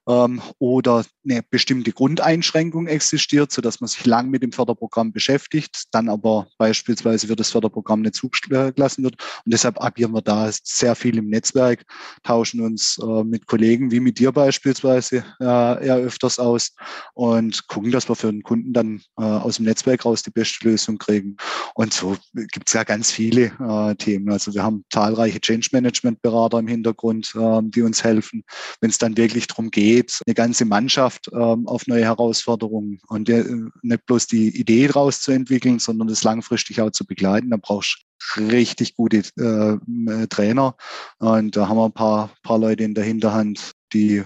ähm, 0.07 0.41
oder 0.57 1.03
eine 1.29 1.43
bestimmte 1.49 1.91
Grundeinschränkung 1.91 2.87
existiert, 2.87 3.51
so 3.51 3.61
dass 3.61 3.81
man 3.81 3.89
sich 3.89 4.05
lang 4.05 4.29
mit 4.29 4.41
dem 4.41 4.53
Förderprogramm 4.53 5.11
beschäftigt, 5.11 5.83
dann 5.91 6.07
aber 6.07 6.47
beispielsweise 6.57 7.27
für 7.27 7.35
das 7.35 7.51
Förderprogramm 7.51 8.03
nicht 8.03 8.15
zugelassen 8.15 9.03
wird. 9.03 9.15
Und 9.45 9.53
deshalb 9.53 9.83
agieren 9.83 10.13
wir 10.13 10.21
da 10.21 10.49
sehr 10.63 10.95
viel 10.95 11.17
im 11.17 11.27
Netzwerk, 11.27 11.83
tauschen 12.23 12.61
uns 12.61 12.97
äh, 12.97 13.23
mit 13.25 13.45
Kollegen 13.45 13.91
wie 13.91 13.99
mit 13.99 14.17
dir 14.17 14.31
beispielsweise 14.31 15.25
äh, 15.41 15.85
eher 15.85 15.97
öfters 15.97 16.39
aus 16.39 16.73
und 17.15 17.67
gucken, 17.67 17.91
dass 17.91 18.07
wir 18.07 18.15
für 18.15 18.31
den 18.31 18.43
Kunden 18.43 18.71
dann 18.71 19.01
äh, 19.17 19.23
aus 19.23 19.57
dem 19.57 19.65
Netzwerk 19.65 20.05
raus 20.05 20.23
die 20.23 20.31
beste 20.31 20.69
Lösung 20.69 20.97
kriegen. 20.97 21.35
Und 21.75 21.93
so 21.93 22.15
gibt 22.33 22.69
es 22.69 22.73
ja 22.73 22.85
ganz 22.85 23.11
viele 23.11 23.51
äh, 23.59 23.95
Themen. 23.95 24.31
Also 24.31 24.53
wir 24.53 24.63
haben 24.63 24.85
zahlreiche 24.89 25.41
Change 25.49 25.69
Management 25.71 26.21
Berater 26.21 26.59
im 26.59 26.67
Hintergrund, 26.67 27.33
ähm, 27.35 27.71
die 27.71 27.81
uns 27.81 28.03
helfen, 28.03 28.43
wenn 28.81 28.91
es 28.91 28.99
dann 28.99 29.17
wirklich 29.17 29.47
darum 29.47 29.71
geht, 29.71 30.19
eine 30.27 30.35
ganze 30.35 30.65
Mannschaft 30.65 31.29
ähm, 31.33 31.67
auf 31.67 31.87
neue 31.87 32.03
Herausforderungen 32.03 32.99
und 33.07 33.29
äh, 33.29 33.43
nicht 33.81 34.05
bloß 34.05 34.27
die 34.27 34.55
Idee 34.55 34.87
daraus 34.87 35.21
zu 35.21 35.31
entwickeln, 35.31 35.79
sondern 35.79 36.07
das 36.07 36.23
langfristig 36.23 36.81
auch 36.81 36.91
zu 36.91 37.03
begleiten. 37.05 37.49
Da 37.49 37.57
brauchst 37.57 38.05
richtig 38.37 38.95
gute 38.95 39.17
äh, 39.37 40.27
Trainer. 40.27 40.75
Und 41.17 41.55
da 41.55 41.67
haben 41.67 41.77
wir 41.77 41.85
ein 41.85 41.93
paar, 41.93 42.29
paar 42.43 42.59
Leute 42.59 42.83
in 42.83 42.93
der 42.93 43.05
Hinterhand, 43.05 43.71
die 43.93 44.23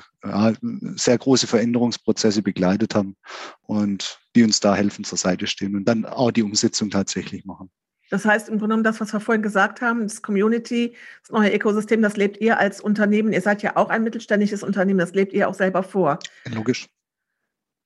sehr 0.96 1.18
große 1.18 1.48
Veränderungsprozesse 1.48 2.42
begleitet 2.42 2.96
haben 2.96 3.16
und 3.62 4.20
die 4.36 4.44
uns 4.44 4.62
da 4.62 4.74
helfen, 4.74 5.04
zur 5.04 5.18
Seite 5.18 5.48
stehen 5.48 5.76
und 5.76 5.86
dann 5.86 6.06
auch 6.06 6.32
die 6.32 6.44
Umsetzung 6.44 6.90
tatsächlich 6.90 7.44
machen. 7.44 7.70
Das 8.14 8.26
heißt 8.26 8.48
im 8.48 8.60
Grunde 8.60 8.74
genommen 8.74 8.84
das, 8.84 9.02
was 9.02 9.12
wir 9.12 9.20
vorhin 9.20 9.42
gesagt 9.42 9.82
haben, 9.82 10.04
das 10.04 10.22
Community, 10.22 10.96
das 11.24 11.32
neue 11.32 11.52
Ökosystem, 11.52 12.00
das 12.04 12.16
lebt 12.16 12.40
ihr 12.42 12.60
als 12.60 12.80
Unternehmen. 12.80 13.34
Ihr 13.34 13.42
seid 13.42 13.64
ja 13.64 13.76
auch 13.76 13.90
ein 13.90 14.04
mittelständisches 14.04 14.62
Unternehmen, 14.62 15.00
das 15.00 15.16
lebt 15.16 15.34
ihr 15.34 15.50
auch 15.50 15.56
selber 15.56 15.82
vor. 15.82 16.20
Logisch. 16.54 16.88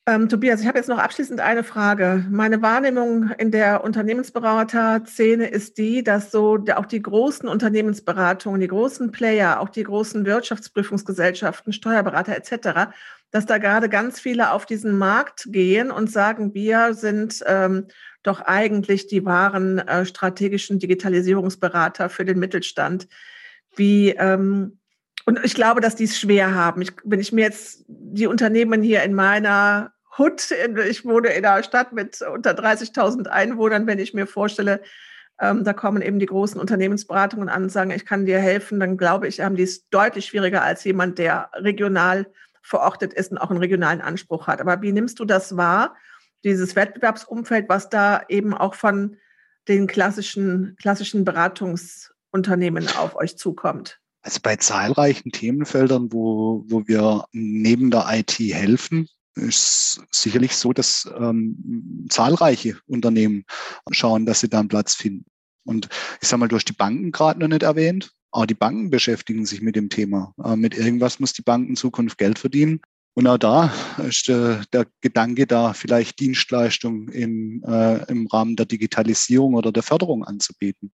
Ähm, 0.05 0.27
Tobias, 0.27 0.59
ich 0.59 0.67
habe 0.67 0.79
jetzt 0.79 0.89
noch 0.89 0.97
abschließend 0.97 1.39
eine 1.39 1.63
Frage. 1.63 2.25
Meine 2.29 2.61
Wahrnehmung 2.61 3.31
in 3.37 3.51
der 3.51 3.85
Unternehmensberater-Szene 3.85 5.47
ist 5.47 5.77
die, 5.77 6.03
dass 6.03 6.29
so 6.29 6.59
auch 6.75 6.85
die 6.85 7.01
großen 7.01 7.47
Unternehmensberatungen, 7.47 8.59
die 8.59 8.67
großen 8.67 9.11
Player, 9.11 9.61
auch 9.61 9.69
die 9.69 9.83
großen 9.83 10.25
Wirtschaftsprüfungsgesellschaften, 10.25 11.71
Steuerberater 11.71 12.35
etc., 12.35 12.91
dass 13.31 13.45
da 13.45 13.59
gerade 13.59 13.87
ganz 13.87 14.19
viele 14.19 14.51
auf 14.51 14.65
diesen 14.65 14.97
Markt 14.97 15.47
gehen 15.51 15.91
und 15.91 16.11
sagen, 16.11 16.53
wir 16.53 16.93
sind 16.93 17.43
ähm, 17.45 17.87
doch 18.27 18.41
eigentlich 18.41 19.07
die 19.07 19.25
wahren 19.25 19.79
äh, 19.79 20.05
strategischen 20.05 20.79
Digitalisierungsberater 20.79 22.09
für 22.09 22.25
den 22.25 22.39
Mittelstand. 22.39 23.07
Wie 23.75 24.09
ähm, 24.11 24.79
und 25.25 25.43
ich 25.43 25.55
glaube, 25.55 25.81
dass 25.81 25.95
die 25.95 26.05
es 26.05 26.17
schwer 26.17 26.55
haben. 26.55 26.81
Ich, 26.81 26.93
wenn 27.03 27.19
ich 27.19 27.33
mir 27.33 27.43
jetzt 27.43 27.83
die 27.87 28.27
Unternehmen 28.27 28.81
hier 28.81 29.03
in 29.03 29.13
meiner 29.13 29.91
Hut, 30.17 30.51
ich 30.87 31.03
wohne 31.03 31.29
in 31.29 31.45
einer 31.45 31.63
Stadt 31.63 31.91
mit 31.91 32.21
unter 32.21 32.51
30.000 32.51 33.27
Einwohnern, 33.27 33.87
wenn 33.87 33.99
ich 33.99 34.13
mir 34.13 34.25
vorstelle, 34.25 34.81
ähm, 35.39 35.63
da 35.63 35.73
kommen 35.73 36.01
eben 36.01 36.19
die 36.19 36.25
großen 36.25 36.59
Unternehmensberatungen 36.59 37.49
an 37.49 37.63
und 37.63 37.71
sagen, 37.71 37.91
ich 37.91 38.05
kann 38.05 38.25
dir 38.25 38.39
helfen, 38.39 38.79
dann 38.79 38.97
glaube 38.97 39.27
ich, 39.27 39.41
haben 39.41 39.57
die 39.57 39.63
es 39.63 39.89
deutlich 39.89 40.27
schwieriger 40.27 40.63
als 40.63 40.83
jemand, 40.85 41.19
der 41.19 41.51
regional 41.55 42.27
verortet 42.61 43.13
ist 43.13 43.31
und 43.31 43.37
auch 43.37 43.49
einen 43.49 43.59
regionalen 43.59 44.01
Anspruch 44.01 44.47
hat. 44.47 44.61
Aber 44.61 44.81
wie 44.81 44.91
nimmst 44.91 45.19
du 45.19 45.25
das 45.25 45.57
wahr? 45.57 45.95
Dieses 46.47 46.75
Wettbewerbsumfeld, 46.75 47.69
was 47.69 47.89
da 47.89 48.23
eben 48.29 48.53
auch 48.53 48.73
von 48.73 49.17
den 49.67 49.87
klassischen, 49.87 50.75
klassischen 50.79 51.25
Beratungsunternehmen 51.25 52.87
auf 52.97 53.15
euch 53.15 53.37
zukommt? 53.37 53.99
Also 54.21 54.39
bei 54.41 54.55
zahlreichen 54.55 55.31
Themenfeldern, 55.31 56.11
wo, 56.11 56.63
wo 56.67 56.87
wir 56.87 57.25
neben 57.31 57.91
der 57.91 58.05
IT 58.09 58.39
helfen, 58.39 59.07
ist 59.35 60.01
sicherlich 60.11 60.55
so, 60.55 60.73
dass 60.73 61.09
ähm, 61.17 62.07
zahlreiche 62.09 62.77
Unternehmen 62.87 63.45
schauen, 63.91 64.25
dass 64.25 64.39
sie 64.39 64.49
da 64.49 64.59
einen 64.59 64.67
Platz 64.67 64.95
finden. 64.95 65.25
Und 65.63 65.89
ich 66.21 66.27
sage 66.27 66.39
mal, 66.39 66.47
du 66.47 66.55
hast 66.55 66.69
die 66.69 66.73
Banken 66.73 67.11
gerade 67.11 67.39
noch 67.39 67.47
nicht 67.47 67.63
erwähnt. 67.63 68.11
Auch 68.31 68.45
die 68.45 68.53
Banken 68.53 68.89
beschäftigen 68.89 69.45
sich 69.45 69.61
mit 69.61 69.75
dem 69.75 69.89
Thema. 69.89 70.33
Äh, 70.43 70.55
mit 70.55 70.75
irgendwas 70.75 71.19
muss 71.19 71.33
die 71.33 71.41
Bank 71.41 71.69
in 71.69 71.75
Zukunft 71.75 72.17
Geld 72.17 72.39
verdienen. 72.39 72.81
Und 73.17 73.25
auch 73.25 73.39
da 73.39 73.73
ist 74.07 74.27
der, 74.27 74.63
der 74.71 74.85
Gedanke 75.01 75.47
da, 75.47 75.73
vielleicht 75.73 76.19
Dienstleistungen 76.19 77.07
in, 77.07 77.63
äh, 77.63 78.05
im 78.11 78.27
Rahmen 78.27 78.55
der 78.55 78.67
Digitalisierung 78.67 79.55
oder 79.55 79.71
der 79.71 79.81
Förderung 79.81 80.23
anzubieten. 80.23 80.91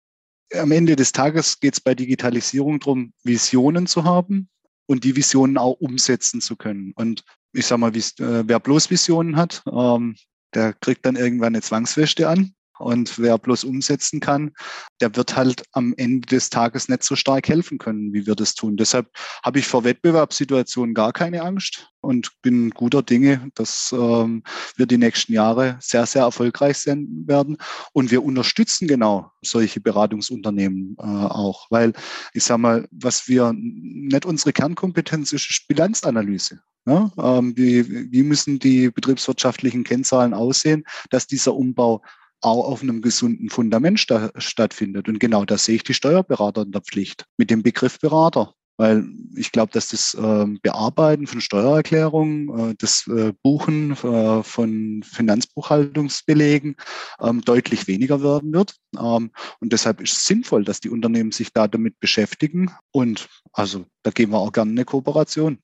Am 0.54 0.72
Ende 0.72 0.96
des 0.96 1.14
Tages 1.14 1.60
geht 1.60 1.74
es 1.74 1.80
bei 1.80 1.96
Digitalisierung 1.96 2.80
darum, 2.80 3.14
Visionen 3.24 3.88
zu 3.88 4.04
haben 4.04 4.50
und 4.86 5.04
die 5.04 5.16
Visionen 5.16 5.58
auch 5.58 5.80
umsetzen 5.80 6.42
zu 6.42 6.56
können. 6.56 6.94
Und 6.96 7.24
ich 7.54 7.66
sage 7.66 7.80
mal, 7.80 7.96
äh, 7.96 8.02
wer 8.20 8.60
bloß 8.60 8.92
Visionen 8.92 9.36
hat, 9.36 9.64
ähm, 9.66 10.16
der 10.54 10.74
kriegt 10.74 11.08
dann 11.08 11.16
irgendwann 11.16 11.56
eine 11.56 11.64
Zwangswäsche 11.64 12.30
an. 12.30 12.54
Und 12.82 13.20
wer 13.20 13.38
bloß 13.38 13.64
umsetzen 13.64 14.20
kann, 14.20 14.52
der 15.00 15.16
wird 15.16 15.36
halt 15.36 15.64
am 15.72 15.94
Ende 15.98 16.28
des 16.28 16.50
Tages 16.50 16.90
nicht 16.90 17.04
so 17.04 17.16
stark 17.16 17.48
helfen 17.48 17.78
können, 17.78 18.14
wie 18.14 18.26
wir 18.26 18.36
das 18.36 18.56
tun. 18.56 18.78
Deshalb 18.78 19.08
habe 19.44 19.60
ich 19.60 19.68
vor 19.68 19.84
Wettbewerbssituationen 19.84 20.94
gar 20.94 21.14
keine 21.14 21.42
Angst 21.44 21.92
und 22.02 22.32
bin 22.42 22.72
guter 22.72 23.04
Dinge, 23.04 23.50
dass 23.56 23.94
ähm, 23.98 24.44
wir 24.76 24.86
die 24.86 24.98
nächsten 24.98 25.34
Jahre 25.34 25.78
sehr, 25.80 26.06
sehr 26.06 26.24
erfolgreich 26.24 26.78
sein 26.78 27.08
werden. 27.26 27.58
Und 27.94 28.12
wir 28.12 28.24
unterstützen 28.24 28.88
genau 28.88 29.32
solche 29.42 29.80
Beratungsunternehmen 29.80 30.96
äh, 31.00 31.04
auch, 31.04 31.68
weil 31.70 31.94
ich 32.34 32.44
sage 32.44 32.62
mal, 32.62 32.88
was 32.92 33.28
wir 33.28 33.54
nicht 33.56 34.26
unsere 34.26 34.54
Kernkompetenz 34.54 35.32
ist, 35.32 35.50
ist 35.50 35.68
Bilanzanalyse. 35.68 36.62
Ja, 36.88 37.12
ähm, 37.20 37.56
wie, 37.56 38.12
wie 38.12 38.24
müssen 38.24 38.58
die 38.58 38.90
betriebswirtschaftlichen 38.90 39.84
Kennzahlen 39.84 40.34
aussehen, 40.34 40.84
dass 41.12 41.28
dieser 41.28 41.54
Umbau 41.54 42.02
auch 42.42 42.66
auf 42.66 42.82
einem 42.82 43.02
gesunden 43.02 43.50
Fundament 43.50 44.00
sta 44.00 44.32
stattfindet. 44.36 45.08
Und 45.08 45.20
genau 45.20 45.46
da 45.46 45.58
sehe 45.58 45.76
ich 45.76 45.84
die 45.84 45.94
Steuerberater 45.94 46.64
in 46.64 46.72
der 46.72 46.82
Pflicht 46.82 47.26
mit 47.38 47.50
dem 47.50 47.64
Begriff 47.64 48.00
Berater. 48.00 48.54
Weil 48.78 49.06
ich 49.36 49.52
glaube, 49.52 49.72
dass 49.72 49.90
das 49.90 50.16
äh, 50.16 50.46
Bearbeiten 50.64 51.28
von 51.28 51.40
Steuererklärungen, 51.40 52.72
äh, 52.72 52.76
das 52.80 53.06
äh, 53.08 53.32
Buchen 53.44 53.92
äh, 53.92 54.42
von 54.42 55.04
Finanzbuchhaltungsbelegen 55.04 56.76
ähm, 57.20 57.42
deutlich 57.42 57.88
weniger 57.88 58.24
werden 58.24 58.52
wird. 58.54 58.76
Ähm, 58.98 59.30
und 59.60 59.72
deshalb 59.72 60.02
ist 60.02 60.14
es 60.14 60.26
sinnvoll, 60.26 60.64
dass 60.64 60.80
die 60.80 60.90
Unternehmen 60.90 61.32
sich 61.32 61.54
da 61.54 61.68
damit 61.68 62.00
beschäftigen. 62.00 62.72
Und 62.92 63.30
also 63.54 63.86
da 64.02 64.10
gehen 64.10 64.32
wir 64.32 64.40
auch 64.40 64.52
gerne 64.52 64.72
in 64.72 64.78
eine 64.80 64.86
Kooperation. 64.86 65.60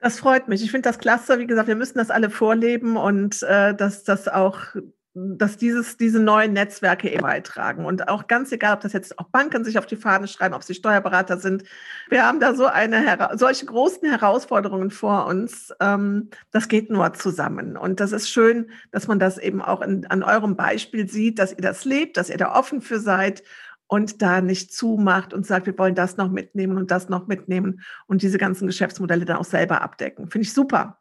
Das 0.00 0.18
freut 0.18 0.48
mich. 0.48 0.62
Ich 0.62 0.70
finde 0.70 0.86
das 0.86 0.98
klasse. 0.98 1.38
Wie 1.38 1.46
gesagt, 1.46 1.68
wir 1.68 1.76
müssen 1.76 1.96
das 1.96 2.10
alle 2.10 2.28
vorleben 2.28 2.98
und 2.98 3.40
dass 3.40 4.04
das 4.04 4.28
auch 4.28 4.74
dass 5.14 5.56
dieses, 5.56 5.96
diese 5.96 6.18
neuen 6.18 6.52
Netzwerke 6.52 7.08
eben 7.08 7.22
beitragen. 7.22 7.86
Und 7.86 8.08
auch 8.08 8.26
ganz 8.26 8.50
egal, 8.50 8.74
ob 8.74 8.80
das 8.80 8.92
jetzt 8.92 9.16
auch 9.18 9.28
Banken 9.28 9.64
sich 9.64 9.78
auf 9.78 9.86
die 9.86 9.96
Fahne 9.96 10.26
schreiben, 10.26 10.54
ob 10.54 10.64
sie 10.64 10.74
Steuerberater 10.74 11.38
sind. 11.38 11.62
Wir 12.10 12.26
haben 12.26 12.40
da 12.40 12.54
so 12.54 12.66
eine, 12.66 13.16
solche 13.34 13.66
großen 13.66 14.08
Herausforderungen 14.10 14.90
vor 14.90 15.26
uns. 15.26 15.72
Ähm, 15.80 16.30
das 16.50 16.68
geht 16.68 16.90
nur 16.90 17.12
zusammen. 17.14 17.76
Und 17.76 18.00
das 18.00 18.10
ist 18.10 18.28
schön, 18.28 18.70
dass 18.90 19.06
man 19.06 19.20
das 19.20 19.38
eben 19.38 19.62
auch 19.62 19.82
in, 19.82 20.04
an 20.06 20.24
eurem 20.24 20.56
Beispiel 20.56 21.08
sieht, 21.08 21.38
dass 21.38 21.52
ihr 21.52 21.62
das 21.62 21.84
lebt, 21.84 22.16
dass 22.16 22.28
ihr 22.28 22.36
da 22.36 22.52
offen 22.52 22.80
für 22.80 22.98
seid 22.98 23.44
und 23.86 24.20
da 24.20 24.40
nicht 24.40 24.72
zumacht 24.72 25.32
und 25.32 25.46
sagt, 25.46 25.66
wir 25.66 25.78
wollen 25.78 25.94
das 25.94 26.16
noch 26.16 26.30
mitnehmen 26.30 26.76
und 26.76 26.90
das 26.90 27.08
noch 27.08 27.28
mitnehmen 27.28 27.82
und 28.06 28.22
diese 28.22 28.38
ganzen 28.38 28.66
Geschäftsmodelle 28.66 29.24
dann 29.24 29.36
auch 29.36 29.44
selber 29.44 29.82
abdecken. 29.82 30.28
Finde 30.28 30.46
ich 30.46 30.52
super. 30.52 30.98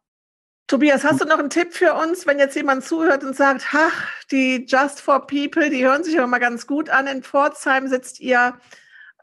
Tobias, 0.67 1.04
hast 1.04 1.21
du 1.21 1.26
noch 1.26 1.39
einen 1.39 1.49
Tipp 1.49 1.73
für 1.73 1.93
uns, 1.93 2.26
wenn 2.26 2.39
jetzt 2.39 2.56
jemand 2.56 2.86
zuhört 2.86 3.23
und 3.23 3.36
sagt, 3.36 3.73
ha, 3.73 3.89
die 4.32 4.65
Just 4.67 5.02
for 5.02 5.28
People, 5.28 5.69
die 5.69 5.86
hören 5.86 6.04
sich 6.04 6.17
aber 6.17 6.28
mal 6.28 6.39
ganz 6.39 6.67
gut 6.67 6.89
an. 6.89 7.08
In 7.08 7.21
Pforzheim 7.21 7.88
sitzt 7.88 8.19
ihr. 8.21 8.58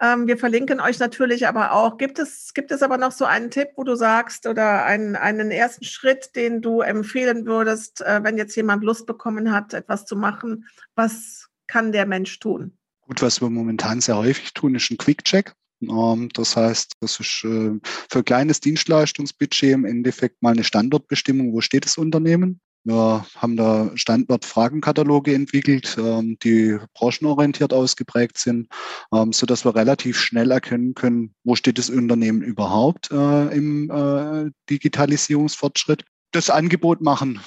Ähm, 0.00 0.26
wir 0.26 0.38
verlinken 0.38 0.81
euch 0.81 0.98
natürlich 0.98 1.46
aber 1.46 1.72
auch. 1.72 1.98
Gibt 1.98 2.18
es, 2.18 2.53
gibt 2.55 2.70
es 2.70 2.83
aber 2.83 2.98
noch 2.98 3.12
so 3.12 3.24
einen 3.24 3.50
Tipp, 3.50 3.68
wo 3.76 3.85
du 3.85 3.94
sagst 3.96 4.46
oder 4.46 4.85
einen, 4.85 5.16
einen 5.16 5.50
ersten 5.50 5.85
Schritt, 5.85 6.37
den 6.37 6.62
du 6.62 6.83
empfehlen 6.83 7.46
würdest, 7.46 8.03
äh, 8.03 8.20
wenn 8.22 8.38
jetzt 8.38 8.55
jemand 8.57 8.85
Lust 8.85 9.07
bekommen 9.07 9.53
hat, 9.53 9.74
etwas 9.74 10.07
zu 10.07 10.16
machen? 10.16 10.66
Was 10.94 11.48
kann 11.66 11.92
der 11.92 12.07
Mensch 12.07 12.38
tun? 12.38 12.76
Gut, 13.00 13.22
was 13.22 13.40
wir 13.40 13.50
momentan 13.50 14.00
sehr 14.00 14.16
häufig 14.16 14.55
tun, 14.55 14.74
ist 14.74 14.90
ein 14.90 14.98
Quick-Check. 14.98 15.55
Ähm, 15.82 16.28
das 16.34 16.56
heißt, 16.56 16.92
das 17.00 17.20
ist 17.20 17.44
äh, 17.44 17.78
für 18.10 18.22
kleines 18.24 18.60
Dienstleistungsbudget 18.60 19.72
im 19.72 19.84
Endeffekt 19.84 20.42
mal 20.42 20.52
eine 20.52 20.64
Standortbestimmung, 20.64 21.52
wo 21.52 21.60
steht 21.60 21.84
das 21.84 21.98
Unternehmen. 21.98 22.60
Wir 22.84 23.26
haben 23.36 23.56
da 23.58 23.90
Standortfragenkataloge 23.94 25.34
entwickelt, 25.34 25.96
ähm, 25.98 26.38
die 26.42 26.78
branchenorientiert 26.94 27.74
ausgeprägt 27.74 28.38
sind, 28.38 28.68
ähm, 29.12 29.34
so 29.34 29.44
dass 29.44 29.66
wir 29.66 29.74
relativ 29.74 30.18
schnell 30.18 30.50
erkennen 30.50 30.94
können, 30.94 31.34
wo 31.44 31.56
steht 31.56 31.76
das 31.76 31.90
Unternehmen 31.90 32.40
überhaupt 32.40 33.10
äh, 33.10 33.54
im 33.54 33.90
äh, 33.90 34.50
Digitalisierungsfortschritt 34.70 36.04
das 36.32 36.48
Angebot 36.48 37.00
machen. 37.00 37.40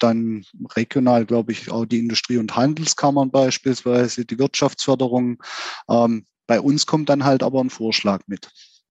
dann 0.00 0.44
regional, 0.76 1.24
glaube 1.24 1.52
ich, 1.52 1.70
auch 1.70 1.86
die 1.86 1.98
Industrie- 1.98 2.36
und 2.36 2.54
Handelskammern 2.54 3.30
beispielsweise, 3.30 4.26
die 4.26 4.38
Wirtschaftsförderung. 4.38 5.42
Bei 6.48 6.60
uns 6.60 6.86
kommt 6.86 7.10
dann 7.10 7.24
halt 7.24 7.44
aber 7.44 7.62
ein 7.62 7.70
Vorschlag 7.70 8.22
mit. 8.26 8.50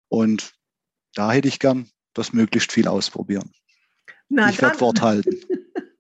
Und 0.09 0.53
da 1.14 1.33
hätte 1.33 1.49
ich 1.49 1.59
gern 1.59 1.88
das 2.14 2.33
möglichst 2.33 2.71
viel 2.71 2.87
ausprobieren. 2.87 3.51
Na, 4.29 4.51
ich 4.51 4.61
werde 4.61 4.79
Wort 4.81 5.01
halten. 5.01 5.40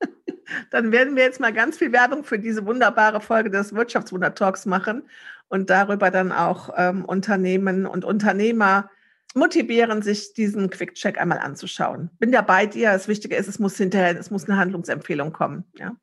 dann 0.70 0.92
werden 0.92 1.16
wir 1.16 1.24
jetzt 1.24 1.40
mal 1.40 1.52
ganz 1.52 1.78
viel 1.78 1.92
Werbung 1.92 2.24
für 2.24 2.38
diese 2.38 2.66
wunderbare 2.66 3.20
Folge 3.20 3.50
des 3.50 3.74
Wirtschaftswunder-Talks 3.74 4.66
machen 4.66 5.08
und 5.48 5.70
darüber 5.70 6.10
dann 6.10 6.30
auch 6.30 6.70
ähm, 6.76 7.04
Unternehmen 7.06 7.86
und 7.86 8.04
Unternehmer 8.04 8.90
motivieren, 9.34 10.02
sich 10.02 10.34
diesen 10.34 10.68
Quick-Check 10.68 11.18
einmal 11.18 11.38
anzuschauen. 11.38 12.10
Bin 12.18 12.32
ja 12.32 12.42
bei 12.42 12.66
dir. 12.66 12.92
Das 12.92 13.08
Wichtige 13.08 13.34
ist, 13.36 13.48
es 13.48 13.58
muss 13.58 13.76
hinterher, 13.78 14.18
es 14.18 14.30
muss 14.30 14.44
eine 14.44 14.58
Handlungsempfehlung 14.58 15.32
kommen. 15.32 15.64
Ja? 15.78 15.96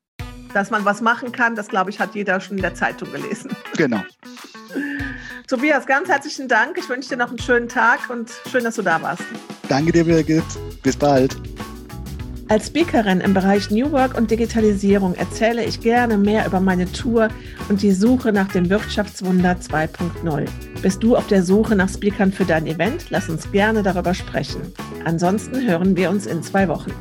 Dass 0.54 0.72
man 0.72 0.84
was 0.84 1.02
machen 1.02 1.32
kann, 1.32 1.56
das 1.56 1.68
glaube 1.68 1.92
ich, 1.92 2.00
hat 2.00 2.16
jeder 2.16 2.40
schon 2.40 2.58
in 2.58 2.64
der 2.64 2.74
Zeitung 2.74 3.12
gelesen. 3.12 3.56
Genau. 3.78 4.02
Tobias, 5.48 5.86
ganz 5.86 6.10
herzlichen 6.10 6.48
Dank. 6.48 6.78
Ich 6.78 6.88
wünsche 6.90 7.10
dir 7.10 7.18
noch 7.18 7.30
einen 7.30 7.40
schönen 7.40 7.68
Tag 7.68 8.10
und 8.10 8.32
schön, 8.50 8.64
dass 8.64 8.76
du 8.76 8.82
da 8.82 9.02
warst. 9.02 9.24
Danke 9.68 9.92
dir, 9.92 10.06
Birgit. 10.06 10.44
Bis 10.82 10.96
bald. 10.96 11.36
Als 12.50 12.68
Speakerin 12.68 13.22
im 13.22 13.34
Bereich 13.34 13.72
New 13.72 13.92
Work 13.92 14.18
und 14.18 14.30
Digitalisierung 14.30 15.16
erzähle 15.16 15.64
ich 15.64 15.80
gerne 15.80 16.18
mehr 16.18 16.46
über 16.46 16.60
meine 16.60 16.92
Tour 16.92 17.30
und 17.70 17.82
die 17.82 17.94
Suche 17.94 18.32
nach 18.32 18.50
dem 18.50 18.70
Wirtschaftswunder 18.70 19.54
2.0. 19.54 20.48
Bist 20.82 21.02
du 21.02 21.16
auf 21.16 21.28
der 21.28 21.42
Suche 21.44 21.76
nach 21.76 21.90
Speakern 21.90 22.32
für 22.32 22.46
dein 22.46 22.68
Event? 22.68 23.10
Lass 23.10 23.30
uns 23.30 23.52
gerne 23.52 23.82
darüber 23.82 24.14
sprechen. 24.14 24.62
Ansonsten 25.06 25.66
hören 25.66 25.96
wir 25.96 26.10
uns 26.10 26.26
in 26.26 26.44
zwei 26.44 26.68
Wochen. 26.68 26.92